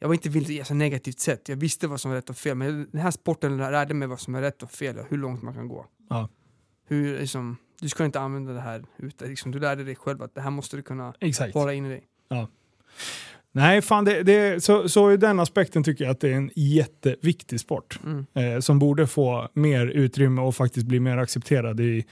[0.03, 2.31] Jag var inte vild i ett så negativt sätt, jag visste vad som var rätt
[2.31, 2.57] och fel.
[2.57, 5.43] Men den här sporten lärde mig vad som är rätt och fel och hur långt
[5.43, 5.87] man kan gå.
[6.11, 6.29] Ja.
[6.87, 9.27] Hur, liksom, du ska inte använda det här ute.
[9.27, 11.55] Liksom, du lärde dig själv att det här måste du kunna Exakt.
[11.55, 12.05] hålla in i dig.
[13.53, 16.51] Nej, fan, det, det, så, så i den aspekten tycker jag att det är en
[16.55, 18.01] jätteviktig sport.
[18.05, 18.27] Mm.
[18.35, 22.05] Eh, som borde få mer utrymme och faktiskt bli mer accepterad i,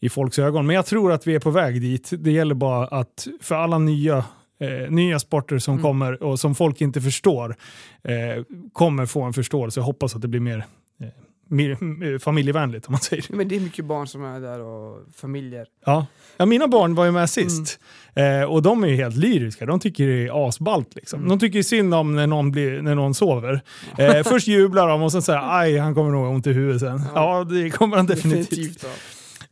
[0.00, 0.66] i folks ögon.
[0.66, 2.10] Men jag tror att vi är på väg dit.
[2.18, 4.24] Det gäller bara att för alla nya
[4.60, 5.82] eh, nya sporter som Mm.
[5.82, 7.56] kommer och som folk inte förstår
[8.02, 8.42] eh,
[8.72, 9.80] kommer få en förståelse.
[9.80, 10.64] Jag hoppas att det blir mer
[11.00, 11.06] eh,
[11.48, 13.24] mer- familjevänligt om man säger.
[13.28, 15.66] Men det är mycket barn som är där och familjer.
[15.86, 16.06] Ja.
[16.36, 17.78] ja, mina barn var ju med sist.
[18.14, 19.66] Eh, och de är ju helt lyriska.
[19.66, 20.94] De tycker det är asballt.
[20.94, 21.18] Liksom.
[21.18, 21.28] Mm.
[21.30, 23.60] De tycker synd om när någon, blir, när någon sover.
[23.98, 26.80] Eh, först jublar de och sen säger aj, han kommer nog ha ont i huvudet
[26.80, 27.02] sen.
[27.14, 27.44] Ja, Ja.
[27.44, 28.82] det kommer han definitivt.
[28.82, 28.88] ja.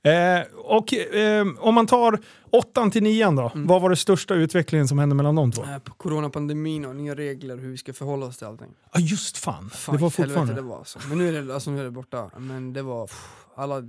[0.03, 3.51] Eh, och eh, om man tar åttan till nian då.
[3.55, 3.67] Mm.
[3.67, 5.63] Vad var det största utvecklingen som hände mellan de två?
[5.63, 8.75] Eh, På coronapandemin och nya regler hur vi ska förhålla oss till allting.
[8.93, 9.71] Ja, just fan.
[9.71, 10.55] Fan, det var fortfarande...
[10.55, 10.99] det var så.
[11.09, 12.31] Men nu är det, alltså, nu är det borta.
[12.37, 13.89] Men det var pff, alla,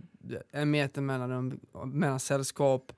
[0.52, 2.92] en meter mellan, dem, mellan sällskap,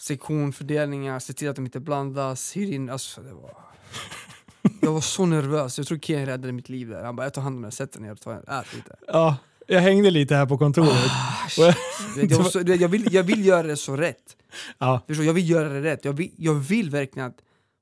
[0.00, 3.56] sektionfördelningar, se till att de inte blandas, hyr in, alltså det var...
[4.80, 7.04] Jag var så nervös, jag tror Ken räddade mitt liv där.
[7.04, 8.96] Han bara, jag tar hand om det, sätt dig ner och en, ät lite.
[9.06, 9.36] Ja,
[9.70, 11.10] jag hängde lite här på kontoret.
[11.10, 11.74] Ah.
[12.14, 14.36] Du vet, jag, så, jag, vill, jag vill göra det så rätt.
[14.78, 16.04] Ja, Förstår, jag vill göra det rätt.
[16.04, 17.38] Jag vill, jag vill verkligen att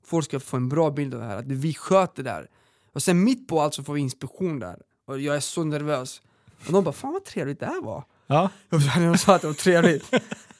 [0.06, 2.46] folk ska få en bra bild av det här, att vi sköter det här.
[2.92, 4.76] Och sen mitt på allt så får vi inspektion där.
[5.06, 6.20] Och jag är så nervös.
[6.66, 8.04] Och de bara, fan vad trevligt det här var.
[8.26, 8.50] ja.
[8.70, 10.04] Jag när de sa att det var trevligt.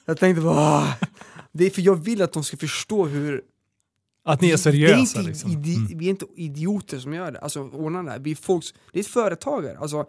[0.05, 0.93] Jag tänkte bara, "Ah."
[1.51, 3.41] det är för jag vill att de ska förstå hur...
[4.25, 5.51] Att ni är det är seriösa inte, liksom.
[5.51, 5.97] Mm.
[5.97, 8.19] Vi är inte idioter som gör det, alltså ordnar det här.
[8.19, 9.77] Vi är folks, det är företagare.
[9.77, 10.05] Alltså,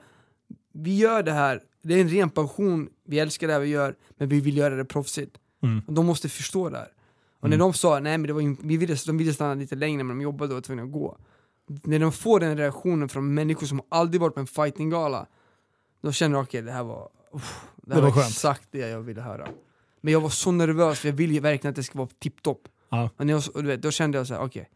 [0.83, 3.95] vi gör det här, det är en ren passion, vi älskar det här vi gör,
[4.19, 5.37] men vi vill göra det proffsigt.
[5.63, 5.83] Mm.
[5.87, 6.89] De måste förstå det här.
[7.41, 7.59] Och Mm.
[7.59, 10.17] när de sa nej men det var vi ville, de ville stanna lite längre men
[10.19, 11.19] de jobbade och var tvungna att gå.
[11.67, 15.27] När de får den reaktionen från människor som aldrig varit på en fightinggala,
[16.03, 18.79] då känner jag okej det här var, uff, det här Det var var, exakt det
[18.79, 19.49] jag ville höra.
[20.01, 22.69] Men jag var så nervös för jag ville ju verkligen att det ska vara tipptopp.
[22.89, 23.11] Ja.
[23.17, 24.71] Och när jag, och du vet, då kände jag så här: okej,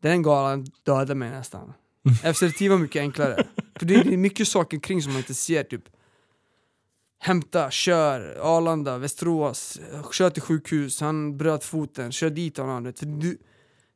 [0.00, 1.72] den galan dödade mig nästan.
[2.34, 3.46] FCT var mycket enklare.
[3.78, 5.82] För det är mycket saker kring som man inte ser, typ
[7.20, 9.80] hämta, kör, Arlanda, Västerås,
[10.12, 12.92] kör till sjukhus, han bröt foten, kör dit honom.
[12.98, 13.38] För du,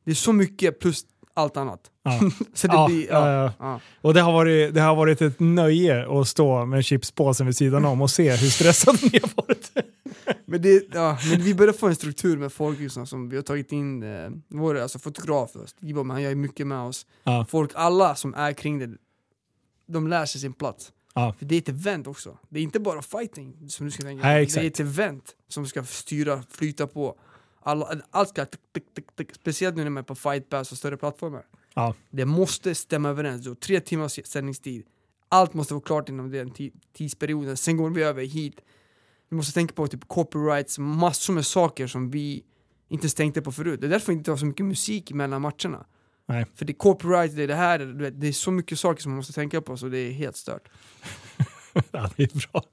[0.05, 1.03] det är så mycket plus
[1.33, 1.79] allt annat.
[2.03, 2.19] Ja.
[2.53, 3.53] Så det Ja, blir, ja.
[3.59, 3.79] ja.
[4.01, 7.85] Och det har, varit, det har varit ett nöje att stå med chipspåsen vid sidan
[7.85, 9.71] om och se hur stressad ni har varit.
[10.49, 13.71] Men, det, ja, men vi börjar få en struktur med folkhusen som vi har tagit
[13.71, 17.05] in, eh, vår alltså fotografer, Stig Boman, han gör mycket med oss.
[17.23, 17.45] Ja.
[17.49, 18.89] Folk, alla som är kring det,
[19.87, 20.91] de lär sig sin plats.
[21.13, 21.33] Ja.
[21.39, 22.37] För det är ett event också.
[22.49, 24.45] Det är inte bara fighting som du ska tänka Nej.
[24.45, 27.19] Det är ett event som ska styra, flyta på.
[27.61, 30.77] Alla, allt ska, tick, tick, tick, speciellt nu när man är på fight pass och
[30.77, 31.45] större plattformar.
[31.73, 31.95] Ja.
[32.09, 33.47] Det måste stämma överens.
[33.47, 34.85] Har tre timmars sändningstid.
[35.29, 37.57] Allt måste vara klart inom den ti- tidsperioden.
[37.57, 38.59] Sen går vi över hit.
[39.29, 42.43] Vi måste tänka på typ copyrights, massor med saker som vi
[42.89, 43.81] inte ens tänkte på förut.
[43.81, 45.85] Det är därför vi inte har så mycket musik mellan matcherna.
[46.27, 46.45] Nej.
[46.55, 49.11] För det är copyright, det är det här, du det är så mycket saker som
[49.11, 50.69] man måste tänka på så det är helt stört.
[51.91, 52.63] ja, det är bra.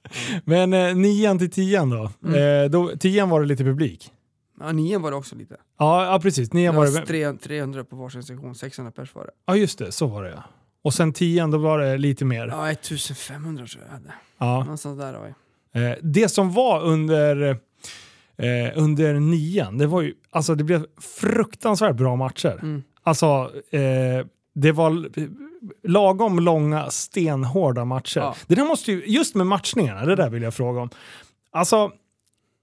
[0.44, 2.10] Men eh, nian till tian då?
[2.24, 2.64] Mm.
[2.64, 2.96] Eh, då?
[2.96, 4.12] Tian var det lite publik.
[4.60, 5.56] Ja, nian var det också lite.
[5.78, 6.50] Ja, ja precis.
[6.50, 7.06] Det Nian var var det.
[7.06, 9.30] 300, 300 på varsin sektion, 600 pers var det.
[9.46, 9.92] Ja, just det.
[9.92, 10.42] Så var det ja.
[10.82, 12.48] Och sen tian, då var det lite mer.
[12.48, 14.12] Ja, 1500 tror jag hade.
[14.38, 14.60] Ja.
[14.60, 15.34] Någonstans där var jag.
[15.76, 17.46] Eh, det som var under,
[18.36, 22.58] eh, under nian, det var ju, alltså det blev fruktansvärt bra matcher.
[22.62, 22.82] Mm.
[23.02, 25.08] Alltså, eh, det var
[25.88, 28.20] lagom långa, stenhårda matcher.
[28.20, 28.34] Ja.
[28.46, 30.90] Det där måste ju, just med matchningarna, det där vill jag fråga om.
[31.52, 31.90] Alltså,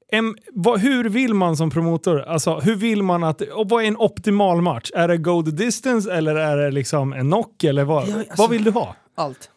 [0.07, 3.87] en, vad, hur vill man som promotor, alltså hur vill man att, och vad är
[3.87, 4.91] en optimal match?
[4.95, 8.33] Är det go the distance eller är det liksom en knock eller vad, Ja, alltså-
[8.37, 8.95] vad vill du ha?
[9.15, 9.49] Allt.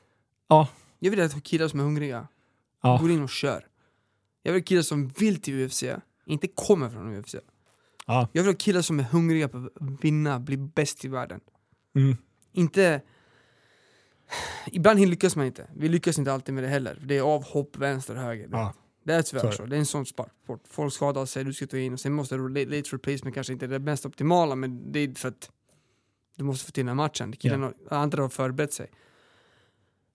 [0.48, 0.68] Ja.
[0.98, 2.26] Jag vill att killar som är hungriga
[2.86, 2.98] Ja.
[3.00, 3.66] går in och kör.
[4.42, 5.84] Jag vill ha killar som vill till UFC,
[6.26, 7.34] inte kommer från UFC.
[8.06, 8.28] Ja.
[8.32, 11.40] Jag vill ha killar som är hungriga på att vinna, bli bäst i världen.
[11.94, 12.16] Mm.
[12.52, 13.00] Inte...
[14.66, 15.70] Ibland lyckas man inte.
[15.76, 17.02] Vi lyckas inte alltid med det heller.
[17.04, 18.48] Det är avhopp, vänster, höger.
[18.52, 18.74] Ja.
[19.04, 19.66] Det är tyvärr så.
[19.66, 20.30] Det är en sån sport.
[20.68, 23.66] Folk skadar sig, du ska ta in och sen måste du late replacement kanske inte
[23.66, 25.50] är det mest optimala men det är för att
[26.36, 27.32] du måste få till den här matchen.
[27.32, 28.90] Killarna, andra har förberett sig.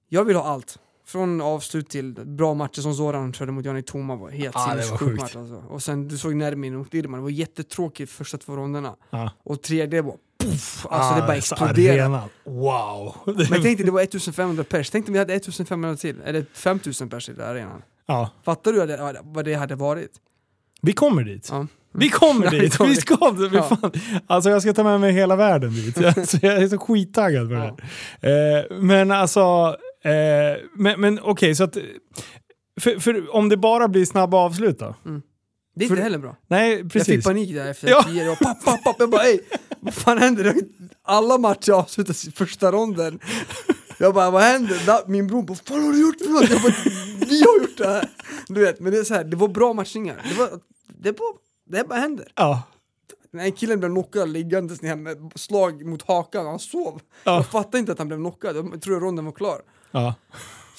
[0.08, 0.80] Jag vill ha allt.
[1.12, 4.82] Från avslut till bra matcher som Zoran körde mot Jani Toma var helt Ja, var
[4.82, 5.64] sinnessjuk match alltså.
[5.70, 8.96] Och sen du såg Nermin mot Dirman, det var jättetråkigt första två ronderna.
[9.10, 9.32] Ja.
[9.44, 12.20] Och tredje var puff, alltså det bara Ah, exploderade.
[12.46, 13.16] Wow!
[13.26, 14.90] Men tänk dig, det var 1500 pers.
[14.90, 17.82] Tänk om vi hade 1500 till, eller 5000 pers i den arenan.
[18.06, 18.30] ja.
[18.44, 18.78] Fattar du
[19.24, 20.12] vad det- hade varit?
[20.82, 21.48] Vi kommer dit.
[21.52, 21.68] Ja.
[21.94, 22.80] Vi kommer Ja, dit.
[22.82, 23.02] Vi dit.
[23.02, 23.64] ska vi Ja.
[23.64, 23.92] fan.
[24.28, 25.98] Alltså jag ska ta med mig hela världen dit.
[26.18, 27.76] Alltså, jag är så skittaggad på det
[28.22, 28.60] här.
[28.60, 30.12] Eh, men alltså, eh,
[30.76, 31.78] men, men okej så att,
[32.82, 34.96] för, för om det bara blir snabba avslut då?
[35.76, 36.38] Det är För- inte heller bra.
[36.48, 37.26] Nej, Jag fick precis.
[37.26, 38.04] panik där efter Ja.
[38.04, 38.24] tio.
[38.26, 38.96] Jag bara, papp, papp, papp.
[39.00, 39.40] Jag bara, ey,
[39.80, 40.56] vad fan händer?
[41.04, 43.20] Alla matcher avslutas i första ronden.
[43.98, 45.08] Jag bara, vad händer?
[45.10, 46.50] Min bror bara, vad har du gjort för något?
[46.50, 46.74] Jag bara,
[47.30, 48.10] vi har gjort det här.
[48.48, 50.22] Du vet, men det är så här, det var bra matchningar.
[50.30, 50.50] Det, var,
[51.00, 51.34] det, bara,
[51.70, 52.28] det bara händer.
[52.36, 52.64] Ja.
[53.34, 57.02] Nej, killen blev knockad liggandes ner med slag mot hakan, han sov.
[57.24, 57.36] Ja.
[57.36, 59.62] Jag fattade inte att han blev knockad, jag tror ronden var klar.
[59.92, 60.16] ja.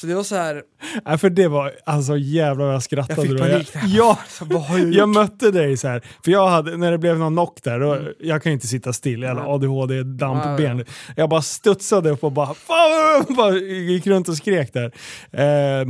[0.03, 0.63] Så det var så här,
[1.07, 3.21] Nej, för det var, alltså jävlar vad jag skrattade.
[3.21, 3.45] jag fick då.
[3.45, 3.71] panik.
[3.75, 4.97] Jag, ja, Så, vad har jag gjort?
[4.97, 6.03] jag mötte dig så här.
[6.25, 8.93] För jag hade, när det blev någon knock där, då, jag kan ju inte sitta
[8.93, 9.53] still, jävla Nej.
[9.53, 10.85] ADHD-dampben.
[11.17, 14.85] Jag bara studsade upp och bara, fan, bara gick runt och skrek där.
[15.33, 15.87] Eh,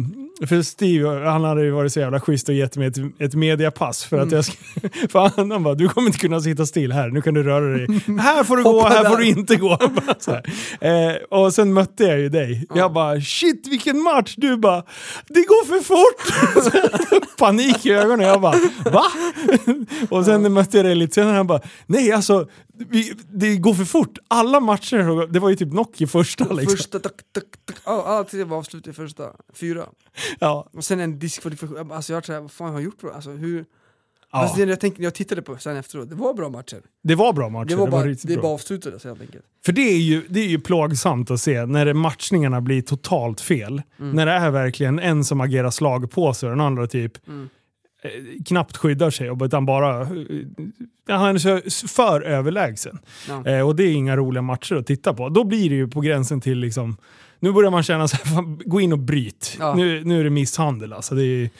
[0.47, 4.05] för Steve, han hade ju varit så jävla schysst och gett mig ett, ett mediapass
[4.05, 4.35] för att Mm.
[4.35, 7.35] jag sk- för han, han bara, du kommer inte kunna sitta still här, nu kan
[7.35, 7.87] du röra dig.
[8.21, 9.17] Här får du gå, här får där.
[9.17, 9.79] du inte gå.
[9.79, 10.43] Bara.
[11.11, 12.67] Eh, och sen mötte jag ju dig.
[12.75, 14.35] Jag bara, shit vilken match!
[14.37, 14.85] Du bara,
[15.29, 17.37] det går för fort!
[17.39, 18.27] Panik i ögonen.
[18.27, 19.05] Jag bara, va?
[20.11, 22.49] och sen mötte jag dig lite senare han bara, nej alltså,
[22.91, 24.19] vi, det går för fort.
[24.29, 26.77] Alla matcher, det var ju typ knock i första liksom.
[26.77, 27.77] Första, tack, tack, tack.
[27.85, 29.87] Alla tre var avslut i första, fyra.
[30.39, 33.13] Ja, Och sen en diskvalifikation, alltså jag var såhär, vad fan har jag gjort bra?
[33.13, 33.65] Alltså hur?
[34.33, 34.41] Ja.
[34.41, 36.81] Fast det jag, tänkte, jag tittade på sen efteråt, det var bra matcher.
[37.03, 37.69] Det var bra matcher.
[37.69, 38.43] Det var bara, det bra.
[38.43, 39.45] bara avslutades helt enkelt.
[39.65, 43.41] För det är, ju, det är ju plågsamt att se när det- matchningarna blir totalt
[43.41, 43.83] fel.
[44.01, 44.17] Mm.
[44.17, 47.49] När det är verkligen en som agerar slag på sig och den andra typ Mm.
[48.03, 48.11] eh,
[48.47, 50.01] knappt skyddar sig utan bara...
[50.01, 50.07] eh,
[51.09, 52.99] han är för överlägsen.
[53.29, 53.47] Ja.
[53.47, 55.29] Eh, och det är inga roliga matcher att titta på.
[55.29, 56.97] Då blir det ju på gränsen till liksom...
[57.41, 59.57] Nu börjar man känna så här, fan, gå in och bryt.
[59.61, 59.75] Ja.
[59.75, 61.15] Nu, nu är det misshandel alltså.
[61.15, 61.51] Det är,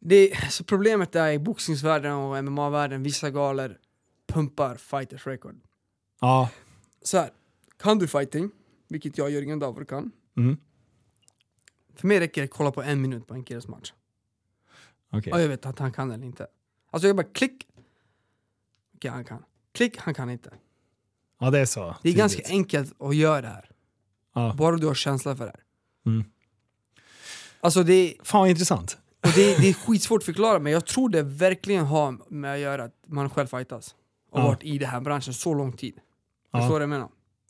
[0.00, 3.78] Det, så problemet är i boxningsvärlden och MMA-världen, vissa galor
[4.26, 5.60] pumpar fighters record.
[6.20, 6.50] ja.
[7.02, 7.30] Så här,
[7.78, 8.50] kan du fighting,
[8.88, 10.56] vilket jag Jörgen Davor kan, Mm.
[11.96, 13.92] för mig räcker det att kolla på en minut på en killes match.
[15.12, 15.32] Okej.
[15.32, 16.46] Och jag vet att han kan eller inte.
[16.90, 17.66] Alltså jag bara klick,
[18.94, 19.44] okej han kan.
[19.72, 20.54] Klick, han kan inte.
[21.38, 21.80] Ja, det är så.
[21.80, 22.16] Det är tydligt.
[22.18, 23.70] ganska enkelt att göra det här.
[24.34, 24.54] Ja.
[24.58, 25.62] Bara du har känsla för det här.
[26.06, 26.24] Mm.
[27.60, 28.98] Alltså det är, Fan vad intressant.
[29.28, 32.58] Och det, det är skitsvårt att förklara, men jag tror det verkligen har med att
[32.58, 33.94] göra att man själv fightas.
[34.32, 34.44] Och Ja.
[34.44, 35.94] varit i den här branschen så lång tid.
[36.52, 36.58] Ja.
[36.58, 37.08] Förstår du vad jag menar?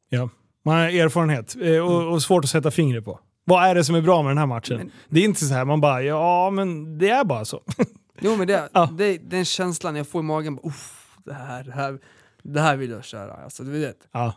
[0.08, 0.28] Ja.
[0.64, 3.20] Man har erfarenhet eh, och, och svårt att sätta fingret på.
[3.44, 4.76] Vad är det som är bra med den här matchen?
[4.76, 7.62] Men- det är inte så här man bara, ja men det är bara så.
[8.20, 8.88] Jo men det, Ja.
[8.98, 11.98] det, den känslan jag får i magen, "Uff, det här, det här,
[12.42, 13.32] det här vill jag köra.
[13.34, 14.32] Alltså, du vet, ja.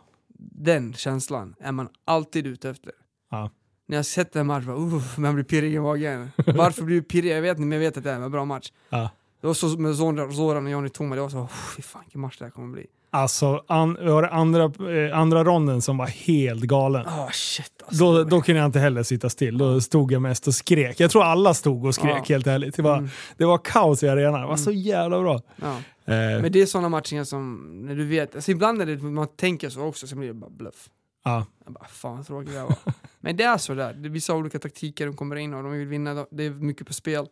[0.54, 2.92] den känslan är man alltid ute efter.
[3.30, 3.50] Ja.
[3.92, 6.30] När jag sett en match, bara, uff, man blir pirrig i magen.
[6.46, 7.32] Varför blir du pirrig?
[7.36, 8.72] Jag vet inte, men jag vet att det är en bra match.
[8.90, 9.10] Ja.
[9.40, 12.20] Det var så med Zoran och Johnny Toma, det var så, "Uff, fy fan vilken
[12.20, 12.86] match det här kommer bli.
[13.10, 17.06] Alltså, an, var det andra, eh, andra ronden som var helt galen.
[17.06, 18.04] Ah shit alltså.
[18.12, 19.58] Då, då kunde jag inte heller sitta still.
[19.58, 21.00] Då stod jag mest och skrek.
[21.00, 22.34] Jag tror alla stod och skrek Ja.
[22.34, 22.76] helt ärligt.
[22.76, 23.10] Det var, Mm.
[23.36, 24.40] det var kaos i arenan.
[24.40, 25.40] Det var så jävla bra.
[25.56, 25.70] ja.
[26.04, 29.28] Eh, Men det är sådana matcher som, när du vet, alltså ibland är det man
[29.36, 30.88] tänker så också, sen blir det bara bluff.
[31.22, 31.46] Ja.
[31.64, 32.76] Jag bara, fan vad det här var.
[33.20, 33.92] Men det är så där.
[33.92, 36.86] Det är vissa olika taktiker de kommer in och de vill vinna, det är mycket
[36.86, 37.26] på spel.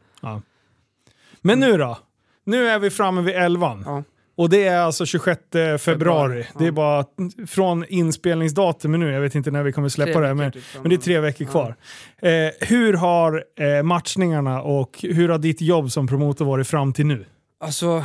[1.41, 1.99] Men nu då?
[2.45, 3.82] Nu är vi framme vid 11.
[3.86, 4.03] Ja.
[4.36, 5.78] Och det är alltså 26 februari.
[5.78, 6.72] Februari, Det är ja.
[6.72, 7.05] bara
[7.47, 9.11] från inspelningsdatumet nu.
[9.12, 10.34] Jag vet inte när vi kommer släppa Tre det.
[10.34, 11.51] Men, typ, men det är tre veckor Ja.
[11.51, 11.76] kvar.
[12.30, 17.07] Eh, hur har eh, matchningarna och hur har ditt jobb som promotor varit fram till
[17.07, 17.26] nu?
[17.61, 18.05] Alltså,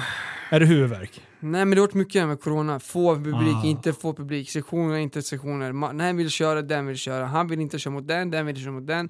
[0.49, 1.21] Är det huvudvärk?
[1.39, 2.79] Nej men det har varit mycket med corona.
[2.79, 3.65] Få publik, Ah.
[3.65, 5.71] inte få publik, sektioner, inte sektioner.
[5.73, 7.25] Ma- Den vill köra, den vill köra.
[7.25, 9.09] Han vill inte köra mot den, den vill köra mot den.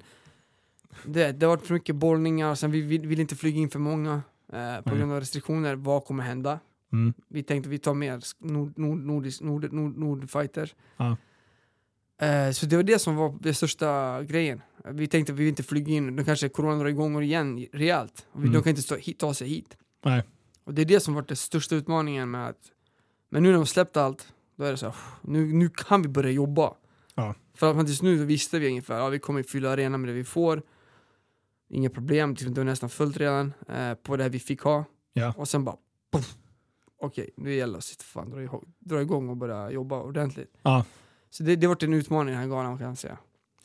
[1.04, 3.78] Det, det har varit för mycket bollningar, sen vi vill, vill inte flyga in för
[3.78, 4.12] många
[4.52, 4.98] eh, på Nej.
[4.98, 5.74] grund av restriktioner.
[5.74, 6.60] Vad kommer hända?
[6.92, 7.14] Mm.
[7.28, 10.72] Vi tänkte vi tar mer nord, nord, nordisk, nord, nord, nordfighter.
[10.96, 11.16] Ja.
[12.26, 14.60] Eh, så det var det som var den största grejen.
[14.84, 18.26] Vi tänkte att vi vill inte flyga in, då kanske corona drar igång igen rejält.
[18.36, 18.52] Mm.
[18.52, 19.76] De kan inte stå, hit, ta sig hit.
[20.04, 20.22] Nej.
[20.66, 22.70] Och det är det som varit den största utmaningen med att
[23.28, 26.08] Men nu när de släppt allt, då är det så här, nu, nu kan vi
[26.08, 26.74] börja jobba.
[27.14, 27.34] Ja.
[27.54, 30.24] För att tills nu visste vi ungefär, ja vi kommer fylla arenan med det vi
[30.24, 30.62] får.
[31.68, 34.84] Inga problem, typ, det var nästan fullt redan eh, på det här vi fick ha.
[35.12, 35.34] Ja.
[35.36, 35.76] Och sen bara.
[37.00, 40.58] Okej, nu gäller det att sitta fan, dra, dra igång och börja jobba ordentligt.
[40.62, 40.84] Ja.
[41.30, 43.18] Så det, det har varit en utmaning den här galan kan jag säga.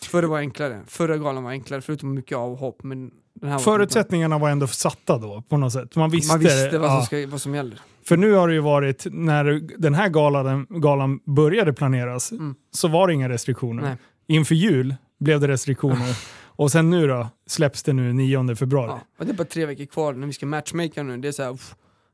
[0.06, 0.82] Förra var enklare.
[0.88, 2.84] Förra galan var enklare, förutom mycket avhopp.
[2.84, 5.96] Men den här Förutsättningarna var ändå satta då på något sätt.
[5.96, 7.06] Man visste, Man visste vad, som ja.
[7.06, 7.80] ska, vad som gäller.
[8.06, 12.56] För nu har det ju varit, när den här galan, galan började planeras, Mm.
[12.72, 13.84] så var det inga restriktioner.
[13.84, 13.96] Nej.
[14.28, 16.18] Inför jul blev det restriktioner.
[16.44, 19.00] och sen nu då, släpps det nu 9 februari.
[19.18, 21.18] Ja, det är bara tre veckor kvar när vi ska matchmaka nu.
[21.18, 21.58] Det är så här,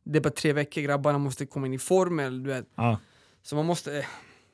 [0.03, 2.19] det är bara tre veckor, grabbarna måste komma in i form.
[2.19, 2.65] Eller, du vet.
[2.75, 2.97] Ja.
[3.43, 4.05] Så man måste...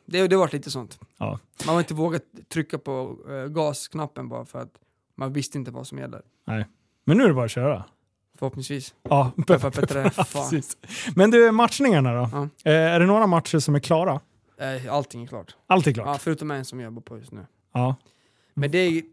[0.05, 0.99] Det, det varit lite sånt.
[1.17, 1.39] Ja.
[1.65, 4.73] Man har inte vågat trycka på eh, gasknappen bara för att
[5.15, 6.21] man visste inte vad som gäller.
[7.05, 7.83] Men nu är det bara att köra.
[8.37, 8.93] Förhoppningsvis.
[9.03, 10.77] Ja, Peppa Petre, precis.
[11.15, 12.29] Men du, matchningarna då?
[12.31, 12.71] Ja.
[12.71, 14.19] Eh, är det några matcher som är klara?
[14.57, 15.55] Eh, allting är klart.
[15.67, 16.07] Allt är klart?
[16.07, 17.45] Ja, förutom en som jag jobbar på just nu.
[17.73, 17.95] Ja.
[18.53, 19.03] Men det är,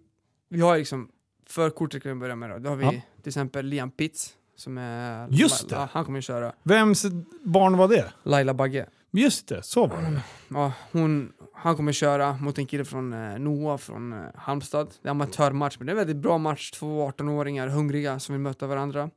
[0.49, 1.09] vi har liksom,
[1.47, 2.59] förkortet kan vi börja med då.
[2.59, 2.91] Då har vi Ja.
[2.91, 5.29] till exempel Liam Pitts, som är...
[5.31, 5.75] Just det.
[5.75, 6.53] Ja, han kommer ju köra.
[6.63, 7.07] Vems
[7.43, 8.13] barn var det?
[8.23, 8.87] Laila Bagge.
[9.13, 10.21] Just det, så var det.
[10.49, 14.89] Ja, hon, han kommer köra mot en kille från eh, Noah från eh, Halmstad.
[15.03, 16.71] Det är amatörmatch, men det är en väldigt bra match.
[16.71, 19.11] Två 18-åringar, hungriga, som vill möta varandra.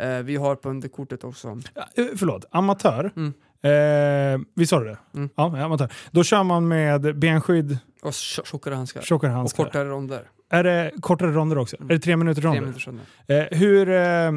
[0.00, 1.58] Eh, vi har på underkortet också.
[1.74, 3.12] Ja, eh, förlåt, amatör.
[3.16, 3.32] Mm.
[3.62, 4.98] Eh, visst sa du det?
[5.14, 5.28] Mm.
[5.36, 5.92] Ja, amatör.
[6.10, 9.02] Då kör man med benskydd, Och tj- tjockare handskar.
[9.02, 9.64] tjockare och handskar.
[9.64, 10.30] kortare ronder.
[10.50, 11.76] Är det kortare ronder också?
[11.76, 11.90] Mm.
[11.90, 12.60] Är det tre minuter Tre ronder?
[12.60, 13.04] minuters ronder.
[13.26, 14.32] Eh, hur, eh,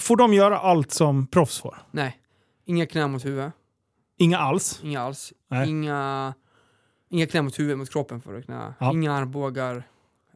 [0.00, 1.78] får de göra allt som proffs får?
[1.90, 2.18] Nej,
[2.64, 3.50] inga knä mot huvud.
[4.16, 4.80] Inga alls?
[4.82, 5.32] Inga alls.
[5.48, 5.68] Nej.
[5.68, 6.34] Inga,
[7.10, 8.74] inga knä mot huvud, mot kroppen för att knä.
[8.78, 8.92] Ja.
[8.92, 9.76] Inga armbågar.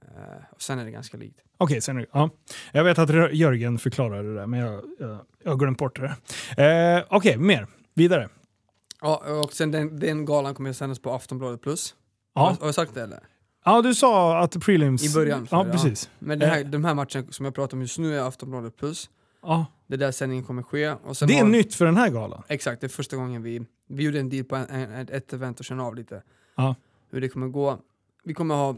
[0.02, 1.38] Eh, och sen är det ganska likt.
[1.58, 2.30] Okej, sen är det- ja.
[2.72, 6.16] Jag vet att Jörgen förklarade det där, men jag, jag, jag har glömt bort det.
[6.98, 7.66] Eh, Okej, mer.
[7.94, 8.28] Vidare.
[9.00, 11.94] Ja, och sen den, den galan kommer att sändas på Aftonbladet plus.
[12.34, 12.40] Ja.
[12.40, 13.20] Har, har jag sagt det eller?
[13.64, 15.02] ja, du sa att prelims...
[15.04, 15.72] I början, Ja, så, ja.
[15.72, 16.10] precis.
[16.18, 16.66] Men här, Eh.
[16.66, 19.10] de här matcherna som jag pratar om just nu är Aftonbladet plus.
[19.42, 19.66] Ja.
[19.86, 20.90] Det är där sändningen kommer ske.
[20.90, 22.42] Och sen Det är har, nytt för den här galan.
[22.48, 25.58] Exakt, det är första gången vi, vi gjorde en deal på en, en, ett event
[25.58, 26.22] och känna av lite
[26.56, 26.74] Ja.
[27.10, 27.78] hur det kommer gå.
[28.24, 28.76] Vi kommer ha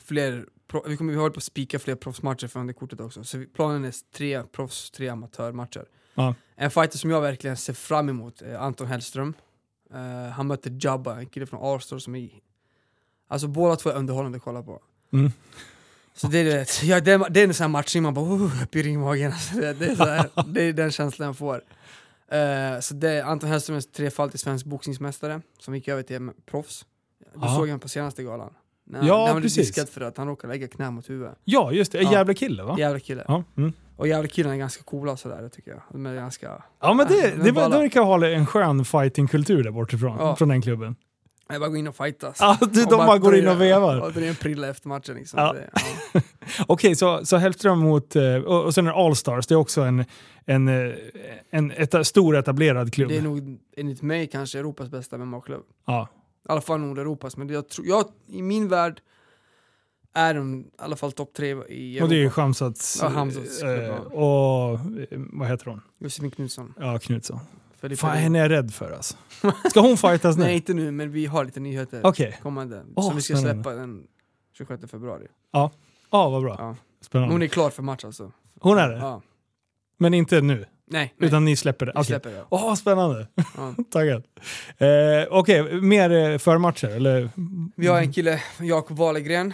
[0.00, 0.46] fler,
[0.86, 3.24] vi kommer vi håller på att spika fler proffsmatcher för underkortet också.
[3.24, 5.84] Så vi, planen är tre proffs, tre amatörmatcher.
[6.14, 6.34] Ja.
[6.54, 9.34] En fighter som jag verkligen ser fram emot är Anton Hellström.
[9.94, 12.30] Eh, han möter Jabba, en kille från Arstor som är...
[13.28, 14.82] Alltså båda två är underhållande att kolla på.
[15.12, 15.32] Mm.
[16.16, 18.64] Så det är, ja, det, är, det är en sån här matchning man bara oh,
[18.64, 19.32] pirrig i magen.
[19.32, 21.54] Alltså, det, det, är här, det är den känslan jag får.
[22.30, 26.86] Eh, så det är Anton Hellström är trefaldig svensk boxningsmästare som gick över till proffs.
[27.34, 27.54] Du Ja.
[27.56, 28.52] såg han på senaste galan.
[28.86, 31.38] När, Ja, när han blev diskad för att han råkade lägga knä mot huvudet.
[31.44, 31.98] Ja, just det.
[31.98, 32.12] En Ja.
[32.12, 32.76] jävla kille va?
[32.78, 33.24] Jävla kille.
[33.28, 33.72] Ja, mm.
[33.96, 35.80] Och jävla killarna är ganska coola sådär, tycker jag.
[35.92, 36.62] De är ganska...
[36.80, 40.36] ja men det, Ja, det, det verkar ha en skön fightingkultur där bortifrån, Ja.
[40.36, 40.96] från den klubben.
[41.48, 42.36] Jag bara går in och fightas.
[42.40, 44.00] Ja, du, de bara går in och vevar.
[44.00, 45.38] Och drar en prilla efter matchen liksom.
[45.40, 45.52] Ja.
[45.52, 45.70] Det,
[46.12, 46.20] ja.
[46.68, 48.16] Okej, så, så Hellström mot...
[48.16, 50.04] eh, Och, och sen är det Allstars, det är också en,
[50.46, 50.94] en, eh,
[51.50, 53.08] en eta, stor etablerad klubb.
[53.08, 55.62] Det är nog enligt mig kanske Europas bästa MMA-klubb.
[55.86, 56.08] Ja.
[56.48, 59.00] I alla fall Nordeuropas, men jag tror, jag, i min värld
[60.14, 62.40] är de i alla fall topp tre i Och det är ju Europa.
[62.40, 62.98] Hamzats...
[63.02, 64.78] Ja, Hamzats klubb, eh, och
[65.12, 65.80] vad heter hon?
[65.98, 66.74] Josefin Knutsson.
[66.80, 67.38] Ja, Knutsson.
[67.88, 68.22] Felipe Fan, Lund.
[68.22, 69.16] henne är jag rädd för alltså.
[69.70, 70.44] Ska hon fightas nu?
[70.44, 72.38] Nej, inte nu, men vi har lite nyheter Okej.
[72.42, 72.84] kommande.
[72.96, 73.62] Åh, som vi ska spännande.
[73.62, 74.06] släppa den
[74.58, 75.26] 26 februari.
[75.52, 75.70] Ja,
[76.10, 76.56] vad bra.
[76.58, 76.66] Ja.
[76.66, 77.34] Men Spännande.
[77.34, 78.32] hon är klar för match alltså.
[78.60, 78.96] Hon är det?
[78.96, 79.22] Ja.
[79.98, 80.54] Men inte nu?
[80.56, 81.28] Nej, nej.
[81.28, 81.92] Utan ni släpper det?
[81.92, 82.04] vi Okej.
[82.06, 82.44] släpper det.
[82.48, 83.26] Åh, spännande.
[83.56, 83.74] Ja.
[83.90, 84.24] Taggad.
[84.78, 84.88] Eh,
[85.30, 86.88] Okej, mer eh, förmatcher?
[86.88, 87.30] Eller?
[87.76, 89.52] Vi har en kille, Jakob Wahlgren,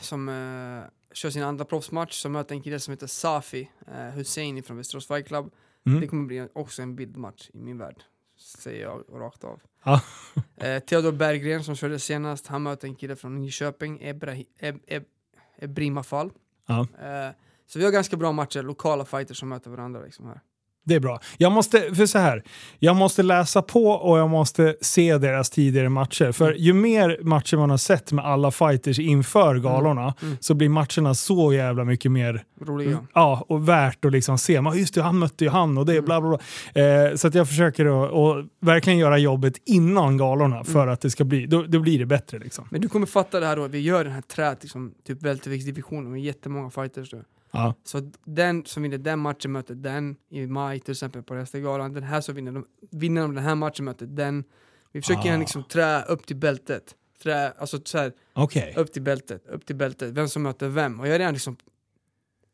[0.00, 4.62] som eh, kör sin andra proffsmatch, som möter en kille som heter Safi eh, Husseini
[4.62, 5.50] från Västerås Fight Club.
[5.86, 6.00] Mm.
[6.00, 8.02] Det kommer bli också en bildmatch i min värld,
[8.38, 9.60] säger jag rakt av.
[9.84, 10.02] Ja.
[10.60, 15.04] Eh, Theodor Berggren som körde senast, han möter en kille från Nyköping, Ebrahi, Eb, Eb,
[15.58, 16.30] Ebrima Fall.
[16.68, 17.30] Eh,
[17.66, 20.40] så vi har ganska bra matcher, lokala fighters som möter varandra liksom här.
[20.88, 21.20] Det är bra.
[21.38, 22.42] Jag måste, för så här,
[22.78, 26.32] jag måste läsa på och jag måste se deras tidigare matcher.
[26.32, 30.36] För ju mer matcher man har sett med alla fighters inför galorna Mm.
[30.40, 33.06] så blir matcherna så jävla mycket mer Roliga.
[33.14, 34.60] ja, och värt att liksom se.
[34.60, 36.04] Man, just det, han mötte ju han och det, Mm.
[36.04, 36.38] bla bla
[36.74, 36.82] bla.
[36.82, 40.92] Eh, så att jag försöker att, att verkligen göra jobbet innan galorna för Mm.
[40.94, 42.68] att det ska bli, då, då blir det bättre liksom.
[42.70, 46.12] Men du kommer fatta det här då, vi gör den här trät, liksom, typ welterviktsdivisionen
[46.12, 47.18] med jättemånga fighters då.
[47.50, 47.74] Ja.
[47.84, 51.92] Så den som vinner den matchen möter den i maj till exempel på Hästagalan.
[51.92, 54.44] Den här som vinner, de, vinner de den här matchen möter den.
[54.92, 55.36] Vi försöker Ah.
[55.36, 56.94] liksom trä upp till bältet.
[57.22, 58.74] Trä, alltså så här, Okej.
[58.76, 60.10] upp till bältet, upp till bältet.
[60.12, 61.00] Vem som möter vem.
[61.00, 61.56] Och jag är redan liksom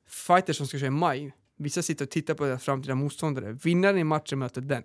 [0.09, 1.33] fighters som ska köra i maj.
[1.57, 3.53] Vissa sitter och tittar på deras framtida motståndare.
[3.53, 4.83] Vinnaren i matchen möter den.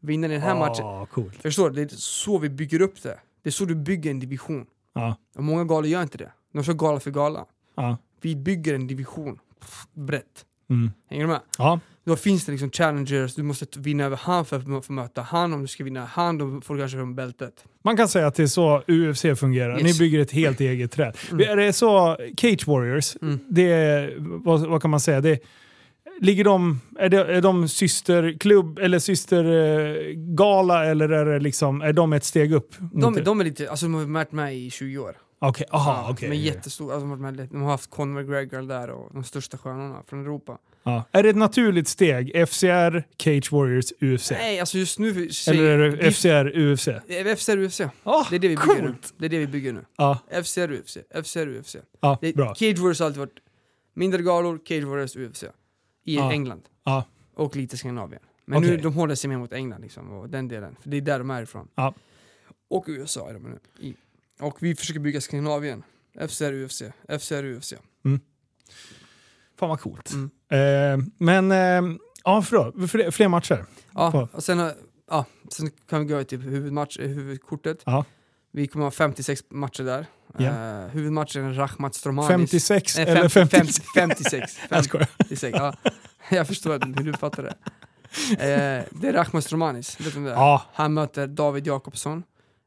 [0.00, 0.84] Vinnaren i den här matchen.
[0.86, 1.42] Ah, coolt.
[1.42, 1.76] Förstår du?
[1.84, 3.20] Det är så vi bygger upp det.
[3.42, 4.66] Det är så du bygger en division.
[4.92, 5.16] Ja.
[5.36, 6.32] Och många galor gör inte det.
[6.52, 7.46] De kör gala för gala.
[7.74, 7.96] Ja.
[8.20, 9.38] Vi bygger en division.
[9.94, 10.44] Brett.
[10.70, 10.90] Mm.
[11.10, 11.40] Hänger du med?
[11.58, 11.80] Ja.
[12.04, 15.52] Då finns det liksom challengers, du måste vinna över han för att få möta han.
[15.52, 17.64] Om du ska vinna han, då får du kanske från bältet.
[17.84, 19.74] Man kan säga att det är så UFC fungerar.
[19.74, 19.82] Yes.
[19.82, 21.16] Ni bygger ett helt eget träd.
[21.32, 21.48] Mm.
[21.50, 23.38] Är det så Cage Warriors, Mm.
[23.48, 25.20] det är, vad, vad kan man säga?
[25.20, 25.38] Det,
[26.20, 32.12] ligger de, är, det, är de systerklubb eller systergala eller är, det liksom, är de
[32.12, 32.74] ett steg upp?
[32.92, 35.16] De, de är lite, alltså de har varit med i 20 år.
[35.42, 36.28] Okej, aha, okej.
[36.30, 39.58] De är jättestora, alltså, de, har de har haft Conor McGregor där och de största
[39.58, 40.58] stjärnorna från Europa.
[40.82, 41.04] Ja.
[41.12, 42.48] Är det ett naturligt steg?
[42.48, 44.30] FCR, Cage Warriors, UFC?
[44.30, 45.10] Nej, alltså just nu...
[45.48, 46.88] Eller är det vi- FCR, UFC?
[47.36, 47.80] FCR UFC.
[48.04, 48.88] Oh, Det är det vi bygger nu.
[48.88, 49.14] coolt!
[49.18, 49.84] Det är det vi bygger nu.
[49.96, 51.76] Ja, FCR UFC, FCR UFC.
[52.00, 52.54] ja Det, bra.
[52.54, 53.38] Cage Warriors har alltid varit
[53.94, 55.42] mindre galor, Cage Warriors UFC.
[56.04, 56.32] I Ja.
[56.32, 56.62] England.
[56.84, 57.04] Ja.
[57.34, 58.22] Och lite Skandinavien.
[58.44, 58.82] Men nu Okej.
[58.82, 60.76] de håller sig mer mot England liksom, och den delen.
[60.82, 61.68] För det är där de är ifrån.
[61.74, 61.94] Ja.
[62.70, 63.58] Och USA är de nu.
[63.78, 63.94] I.
[64.40, 65.82] Och vi försöker bygga Skandinavien.
[66.28, 66.82] FCR UFC,
[67.20, 67.74] FCR UFC.
[69.58, 70.12] Fan vad coolt.
[70.12, 70.30] Mm.
[71.00, 73.64] Eh, men, eh, ja, för fler, fler matcher.
[73.94, 74.28] Ja, På.
[74.32, 74.74] och sen, har-
[75.10, 77.82] ja, sen kan vi gå till huvudmatch, eh, huvudkortet.
[77.86, 78.04] Ja.
[78.52, 80.06] Vi kommer ha 56 matcher där.
[80.38, 80.44] Ja.
[80.44, 82.28] Eh, huvudmatchen är Rahmat Stromanis.
[82.28, 83.86] 56 Nej, eller 50, 56?
[83.96, 84.58] 56.
[84.70, 85.08] Jag skojar.
[85.18, 85.74] 56 ja.
[86.30, 87.54] Jag förstår hur du fattar det.
[88.32, 90.34] Eh, det är Rahmat Stromanis, vet du vem det är?
[90.34, 90.62] Ja.
[90.74, 92.22] Han möter David Jakobsson,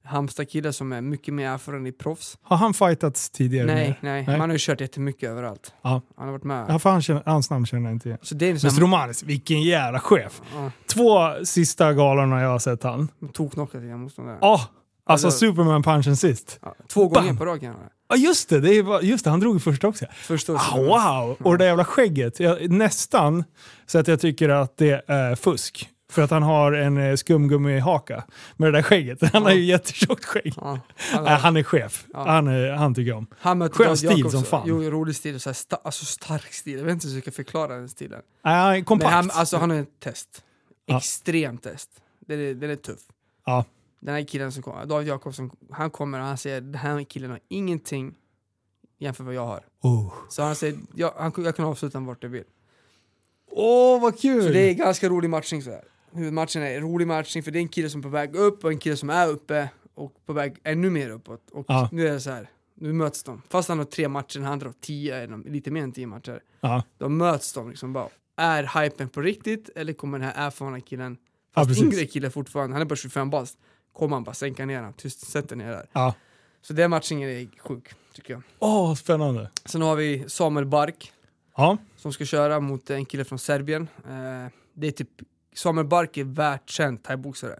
[0.05, 2.37] Halmstad-kille som är mycket mer erfaren i proffs.
[2.41, 3.65] Har han fightats tidigare?
[3.65, 4.37] Nej, nej, Nej.
[4.37, 5.73] man har ju kört jättemycket överallt.
[5.81, 6.01] Ja.
[6.17, 6.65] Han har varit med.
[6.69, 8.19] Ja, för han känner, hans namn känner jag inte igen.
[8.21, 10.41] Så det är en Men Stromanis, vilken jävla chef.
[10.55, 13.07] ja, Två sista galorna jag har sett han.
[13.33, 14.37] toknockat sina motståndare.
[14.41, 14.61] Åh!
[15.05, 16.59] alltså Alltså- Superman-punchen sist.
[16.61, 17.37] Ja, två gånger Bam!
[17.37, 17.73] på raken.
[18.09, 20.05] Ja just det, det är, just det, han drog första också.
[20.15, 21.37] Första Ah, wow!
[21.39, 22.39] Och det där jävla skägget.
[22.39, 23.43] Jag, nästan
[23.85, 25.89] så att jag tycker att det är fusk.
[26.13, 28.23] För att han har en eh, skumgummi-haka
[28.55, 29.19] med det där skägget.
[29.33, 30.53] Han har ju jättetjockt skägg.
[30.57, 30.79] Ja,
[31.11, 32.05] han, Nej, han är chef.
[32.13, 32.27] Ja.
[32.27, 33.27] Han, är, han tycker jag om.
[33.39, 34.63] han möter skön stil som fan.
[34.65, 35.39] Jo, rolig stil.
[35.39, 36.77] Så här, sta, alltså stark stil.
[36.77, 38.21] Jag vet inte hur jag ska förklara den stilen.
[38.43, 39.11] Är Men kompakt.
[39.13, 40.43] han, alltså, han har ett test.
[40.85, 40.97] Ja.
[40.97, 41.89] Extremt test.
[42.19, 42.99] Den är, den är tuff.
[43.45, 43.65] Ja.
[43.99, 47.31] Den här killen som kommer, David Jakobsson, han kommer och han säger den här killen
[47.31, 48.13] har ingenting
[48.99, 49.63] jämfört med vad jag har.
[49.81, 50.13] Oh.
[50.29, 52.43] Så han säger, jag, han, jag kan avsluta den vart jag vill.
[53.51, 54.43] Åh, vad kul!
[54.43, 55.83] Så det är ganska rolig matchning så här.
[56.15, 58.63] Huvudmatchen är en rolig matchning för det är en kille som är på väg upp
[58.63, 61.49] och en kille som är uppe och på väg ännu mer uppåt.
[61.51, 61.89] Och Ja.
[61.91, 62.49] nu är det så här.
[62.75, 63.41] nu möts de.
[63.49, 66.39] Fast han har tre matcher, han har tio, lite mer än tio matcher.
[66.61, 66.83] Ja.
[66.97, 68.07] Då möts de liksom bara.
[68.37, 71.83] Är hypen på riktigt eller kommer den här erfarna killen, Ja, fast precis.
[71.83, 73.57] yngre kille fortfarande, han är bara 25 bast,
[73.93, 75.85] kommer han bara sänka ner honom, tyst sätter ner där.
[75.93, 76.13] Ja.
[76.61, 78.41] Så den matchningen är sjuk, tycker jag.
[78.59, 79.49] Åh, spännande.
[79.65, 81.11] Sen har vi Samuel Bark,
[81.57, 81.77] Ja.
[81.95, 83.87] som ska köra mot en kille från Serbien.
[84.05, 85.09] Eh, det är typ,
[85.55, 87.59] Samuel Bark är världskänd thaiboxare.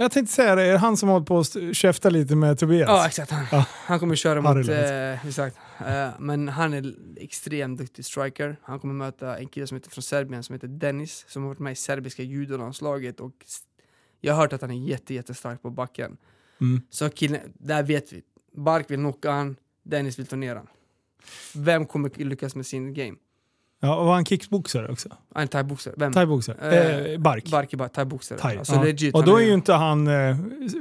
[0.00, 2.88] Jag tänkte säga det, är det han som håller på att käfta lite med Tobias?
[2.88, 3.30] Ja, exakt.
[3.30, 3.66] Han, Ja.
[3.70, 4.68] han kommer köra mot...
[4.68, 5.56] Eh, exakt.
[5.86, 8.56] Eh, men han är extremt duktig striker.
[8.62, 11.58] Han kommer möta en kille som heter från Serbien som heter Dennis, som har varit
[11.58, 13.20] med i serbiska judolandslaget.
[13.20, 13.32] Och
[14.20, 16.16] jag har hört att han är jätte, jättestark på backen.
[16.60, 16.82] Mm.
[16.90, 18.22] Så killen, där vet vi.
[18.56, 20.66] Bark vill knocka han, Dennis vill ta ner han.
[21.54, 23.16] Vem kommer lyckas med sin game?
[23.80, 25.08] Ja, och var han kickboxare också?
[25.34, 25.94] En thaiboxare.
[25.96, 26.12] Vem?
[26.12, 26.56] Thaiboxare?
[26.72, 27.50] Eh, Eh, bark?
[27.50, 28.38] Bark är thaiboxare.
[28.38, 28.58] Thai.
[28.58, 28.82] Alltså ja.
[28.82, 29.14] legit.
[29.14, 30.06] och han då är ju inte han...
[30.06, 30.36] Eh,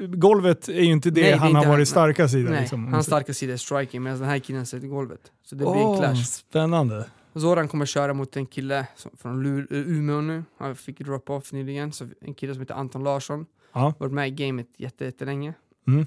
[0.07, 1.85] golvet är ju inte det Nej, det han inte har han, varit nej.
[1.85, 2.49] starka sida.
[2.49, 2.93] Nej, liksom.
[2.93, 5.31] hans starka sida är striking medan den här killen sätter golvet.
[5.43, 6.23] Så det blir en clash.
[6.23, 7.05] Spännande.
[7.35, 8.87] Zoran kommer köra mot en kille
[9.17, 10.43] från Lu- eh, Umeå nu.
[10.57, 11.91] Han fick drop off nyligen.
[11.91, 13.45] Så en kille som heter Anton Larsson.
[13.73, 13.93] Ja.
[13.97, 15.53] Varit med i gamet jätte, jättelänge.
[15.87, 16.05] Mm.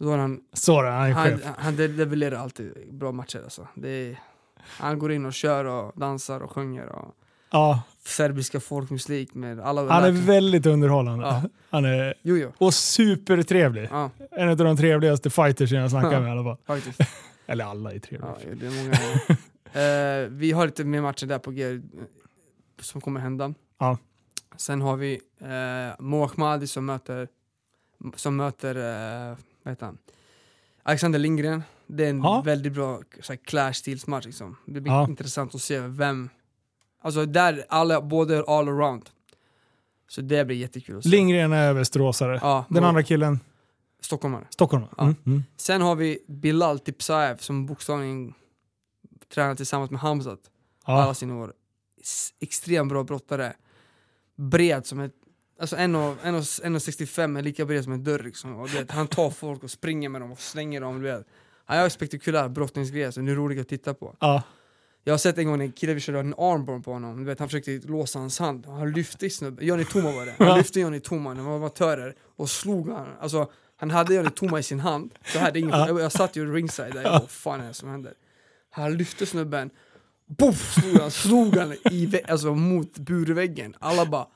[0.00, 3.68] Zoran, då, han är han, han levererar alltid bra matcher alltså.
[3.74, 4.18] Det är,
[4.66, 7.14] han går in och kör och dansar och sjunger och
[7.50, 11.24] Ja, serbiska folkmusik med alla han är väldigt underhållande.
[11.26, 11.42] Ja.
[11.70, 12.14] Han är...
[12.22, 12.52] Jo, jo.
[12.58, 13.88] Och supertrevlig.
[13.90, 16.20] Ja, En av de trevligaste fighters jag snackar Ja.
[16.20, 16.56] med i alla fall.
[16.66, 17.00] faktiskt.
[17.46, 18.34] Eller alla är trevliga.
[18.48, 20.22] Ja, det är många.
[20.24, 21.80] eh, vi har lite mer matcher där på G
[22.80, 23.54] som kommer hända.
[23.78, 23.98] Ja.
[24.56, 27.28] Sen har vi eh, Mo Ahmadi som möter,
[28.16, 29.98] som möter eh, vad heter han?
[30.82, 31.62] Alexander Lindgren.
[31.88, 32.42] Det är en Ja.
[32.44, 34.26] väldigt bra så här, clash stils-match.
[34.26, 34.56] Liksom.
[34.66, 35.08] Det blir Ja.
[35.08, 36.28] intressant att se vem...
[37.00, 39.10] Alltså där alla, både all around.
[40.08, 41.08] Så det blir jättekul att se.
[41.10, 42.38] Lindgren är västeråsare.
[42.42, 43.40] ja, Den andra killen,
[44.00, 44.46] Stockholmare.
[44.50, 44.84] Stockholm.
[44.96, 45.02] Ja.
[45.02, 45.16] Mm.
[45.26, 45.44] Mm.
[45.56, 48.34] Sen har vi Bilal Tipsaev som bokstavligen
[49.34, 50.40] tränar tillsammans med Hamzat.
[50.84, 51.14] alla Ja.
[51.14, 51.52] sina år.
[52.40, 53.52] Extremt bra brottare.
[54.36, 55.12] Bred som ett...
[55.60, 58.56] Alltså 1,65 1,65 är lika bred som en dörr liksom.
[58.56, 60.96] Och vet, han tar folk och springer med dem och slänger dem.
[60.96, 61.26] Du vet.
[61.68, 64.16] Han gör spektakulär brottningsgrejer det är roligt att titta på.
[64.20, 64.42] Ja.
[65.04, 67.18] Jag har sett en gång en kille vi körde en armborn på honom.
[67.18, 68.66] Du vet, han försökte låsa hans hand.
[68.66, 69.66] Han lyfte snubben.
[69.66, 70.34] Johnny Toma var det.
[70.38, 72.14] Han lyfte Johnny Toma, de var amatörer.
[72.36, 73.06] Och slog han.
[73.20, 75.14] Alltså, han hade Johnny Toma i sin hand.
[75.24, 75.86] Så här, det ingen, Ja.
[75.88, 77.02] jag, jag satt ju ringside där.
[77.02, 78.12] Jag bara, vad fan är det som händer?
[78.70, 79.70] Han lyfte snubben.
[80.26, 83.76] Boff, slog han, slog han i, alltså, mot burväggen.
[83.78, 84.26] Alla bara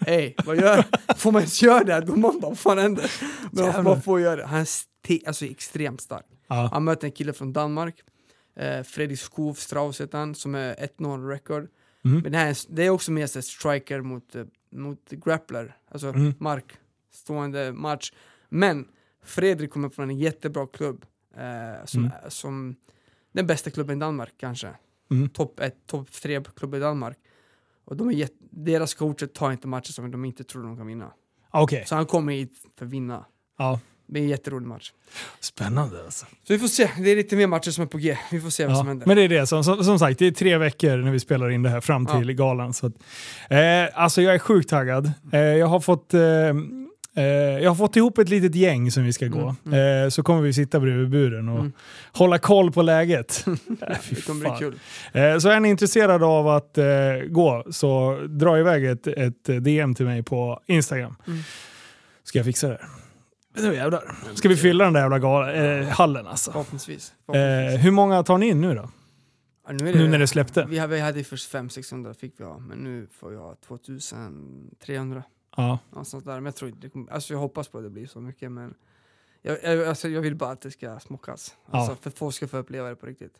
[0.00, 0.84] Hej, vad gör
[1.16, 1.92] Får man ens göra det?
[1.92, 2.00] här?
[2.02, 3.10] Domaren bara, vad fan händer?
[3.52, 4.46] Men man, får göra det.
[4.46, 6.26] Han är alltså, extremt stark.
[6.50, 6.68] Ja.
[6.72, 8.02] Han möter en kille från Danmark,
[8.56, 11.68] eh, Fredrik Skov Strauss heter han, som är 1-0 record.
[12.04, 12.20] Mm.
[12.20, 16.34] Men det, här är, det är också mer striker mot, eh, mot grappler, alltså Mm.
[16.38, 16.72] mark,
[17.12, 18.12] stående match.
[18.48, 18.88] Men
[19.22, 22.12] Fredrik kommer från en jättebra klubb, eh, som, Mm.
[22.28, 22.76] som
[23.32, 24.68] den bästa klubben i Danmark kanske.
[25.10, 25.28] Mm.
[25.28, 27.18] Topp ett, topp tre klubb i Danmark.
[27.84, 30.86] Och de är jätt, deras coacher tar inte matcher som de inte tror de kan
[30.86, 31.12] vinna.
[31.50, 31.84] Okej.
[31.86, 33.24] Så han kommer hit för att vinna.
[33.58, 33.80] Ja.
[34.12, 34.92] Det är en jätterolig match.
[35.40, 36.26] Spännande alltså.
[36.46, 38.16] Så vi får se, det är lite mer matcher som är på G.
[38.30, 38.90] Vi får se vad som Ja.
[38.90, 39.06] händer.
[39.06, 41.50] Men det är det, som, som, som sagt, det är tre veckor när vi spelar
[41.50, 42.74] in det här fram till galan.
[42.74, 42.92] Så att,
[43.50, 43.58] eh,
[44.02, 45.12] alltså jag är sjukt taggad.
[45.32, 46.14] Eh, jag har fått...
[46.14, 46.20] Eh,
[47.16, 47.24] eh,
[47.62, 49.54] jag har fått ihop ett litet gäng som vi ska gå.
[49.66, 51.72] Mm, Eh, så kommer vi sitta bredvid buren och Mm.
[52.12, 53.44] hålla koll på läget.
[54.02, 54.78] fy Det kommer bli kul.
[55.12, 56.84] Eh, Så är ni intresserade av att eh,
[57.28, 61.16] gå så dra iväg ett, ett DM till mig på Instagram.
[61.26, 61.38] Mm.
[62.24, 62.80] Ska jag fixa det?
[63.54, 64.14] Nu jävlar.
[64.34, 66.52] Ska vi fylla den där jävla gal- eh, hallen alltså.
[66.52, 67.10] Förhoppningsvis.
[67.10, 67.84] Eh, Förhoppningsvis.
[67.86, 68.90] hur många tar ni in nu då?
[69.66, 70.66] Ja, nu, är Nu när det släppte?
[70.68, 75.22] Vi hade, vi hade först 500-600 fick vi ha, men nu får vi ha 2300.
[75.56, 75.78] Ja.
[75.90, 76.34] Någonstans där.
[76.34, 78.52] Men jag, tror, inte det kommer, alltså jag hoppas på att det blir så mycket,
[78.52, 78.74] men
[79.42, 81.54] jag, jag, alltså jag vill bara att det ska smockas.
[81.70, 81.96] Alltså, Ja.
[82.02, 83.34] För att folk ska få uppleva det på riktigt.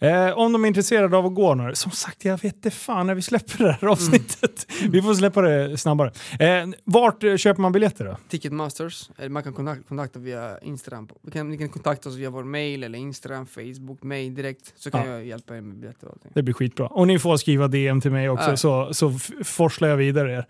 [0.00, 1.74] Eh, om de är intresserade av att gå några.
[1.74, 4.66] Som sagt, jag vet inte fan när vi släpper det här avsnittet.
[4.90, 6.12] Vi får släppa det snabbare.
[6.40, 8.16] Eh, vart eh, köper man biljetter då?
[8.28, 11.08] Ticketmasters, eller man kan kontakta, kontakta via Instagram.
[11.22, 14.72] Vi kan, ni kan kontakta oss via vår mail eller Instagram, Facebook, mig direkt.
[14.76, 15.12] Så kan Ja.
[15.12, 16.30] jag hjälpa er med biljetter och allting.
[16.34, 16.86] Det blir skitbra.
[16.86, 18.56] Och ni får skriva DM till mig också Ja.
[18.56, 20.46] så, så forslar jag vidare er.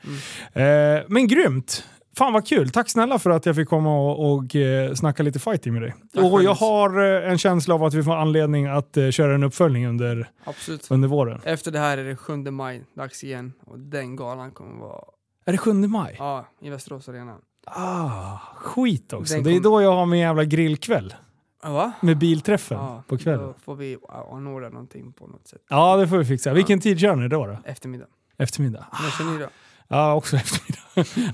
[0.55, 0.99] Mm.
[0.99, 1.85] Eh, men grymt!
[2.19, 2.71] Fan vad kul!
[2.71, 5.95] Tack snälla för att jag fick komma och, och eh, snacka lite fighting med dig.
[6.15, 9.35] Tack och jag har eh, en känsla av att vi får anledning att eh, köra
[9.35, 10.91] en uppföljning under, Absolut.
[10.91, 11.41] under våren.
[11.45, 13.53] Efter det här är det 7 maj, dags igen.
[13.67, 15.01] Och den galan kommer vara
[15.47, 16.17] Är det 7 maj?
[16.19, 17.37] ja, i Västerås Arena.
[17.67, 19.35] Ah, skit också.
[19.35, 21.15] Den Det är kom- då jag har min jävla grillkväll.
[21.63, 21.93] Ja, va?
[22.01, 23.47] Med bilträffen Ja, på kvällen.
[23.47, 23.97] Då får vi
[24.33, 25.61] anordna någonting på något sätt.
[25.69, 26.53] Ja, det får vi fixa.
[26.53, 27.47] Vilken tid kör ni då?
[27.47, 27.57] då?
[27.65, 28.07] Eftermiddag.
[28.39, 28.87] Eftermiddag?
[29.03, 29.47] När kör ni då?
[29.91, 30.79] Ja, också eftermiddag.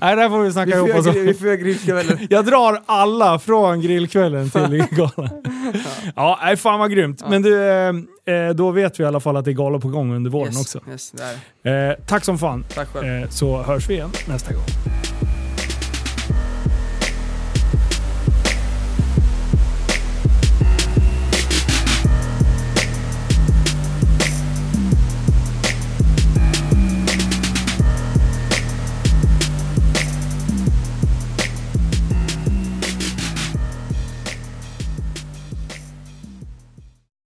[0.01, 1.05] Nej, där får vi Vi snacka får ihop oss.
[1.07, 2.17] grill- vi får göra grillkvällen.
[2.29, 5.29] Jag drar alla från grillkvällen till galan.
[6.15, 7.19] Ja, nej, fan vad grymt.
[7.21, 7.29] Ja.
[7.29, 9.87] Men du, eh, eh, då vet vi i alla fall att det är galor på
[9.87, 10.79] gång under våren yes, också.
[10.89, 11.13] Yes.
[11.63, 12.65] Eh, tack som fan.
[12.75, 13.23] Tack själv.
[13.23, 14.63] Eh, så hörs vi igen nästa gång.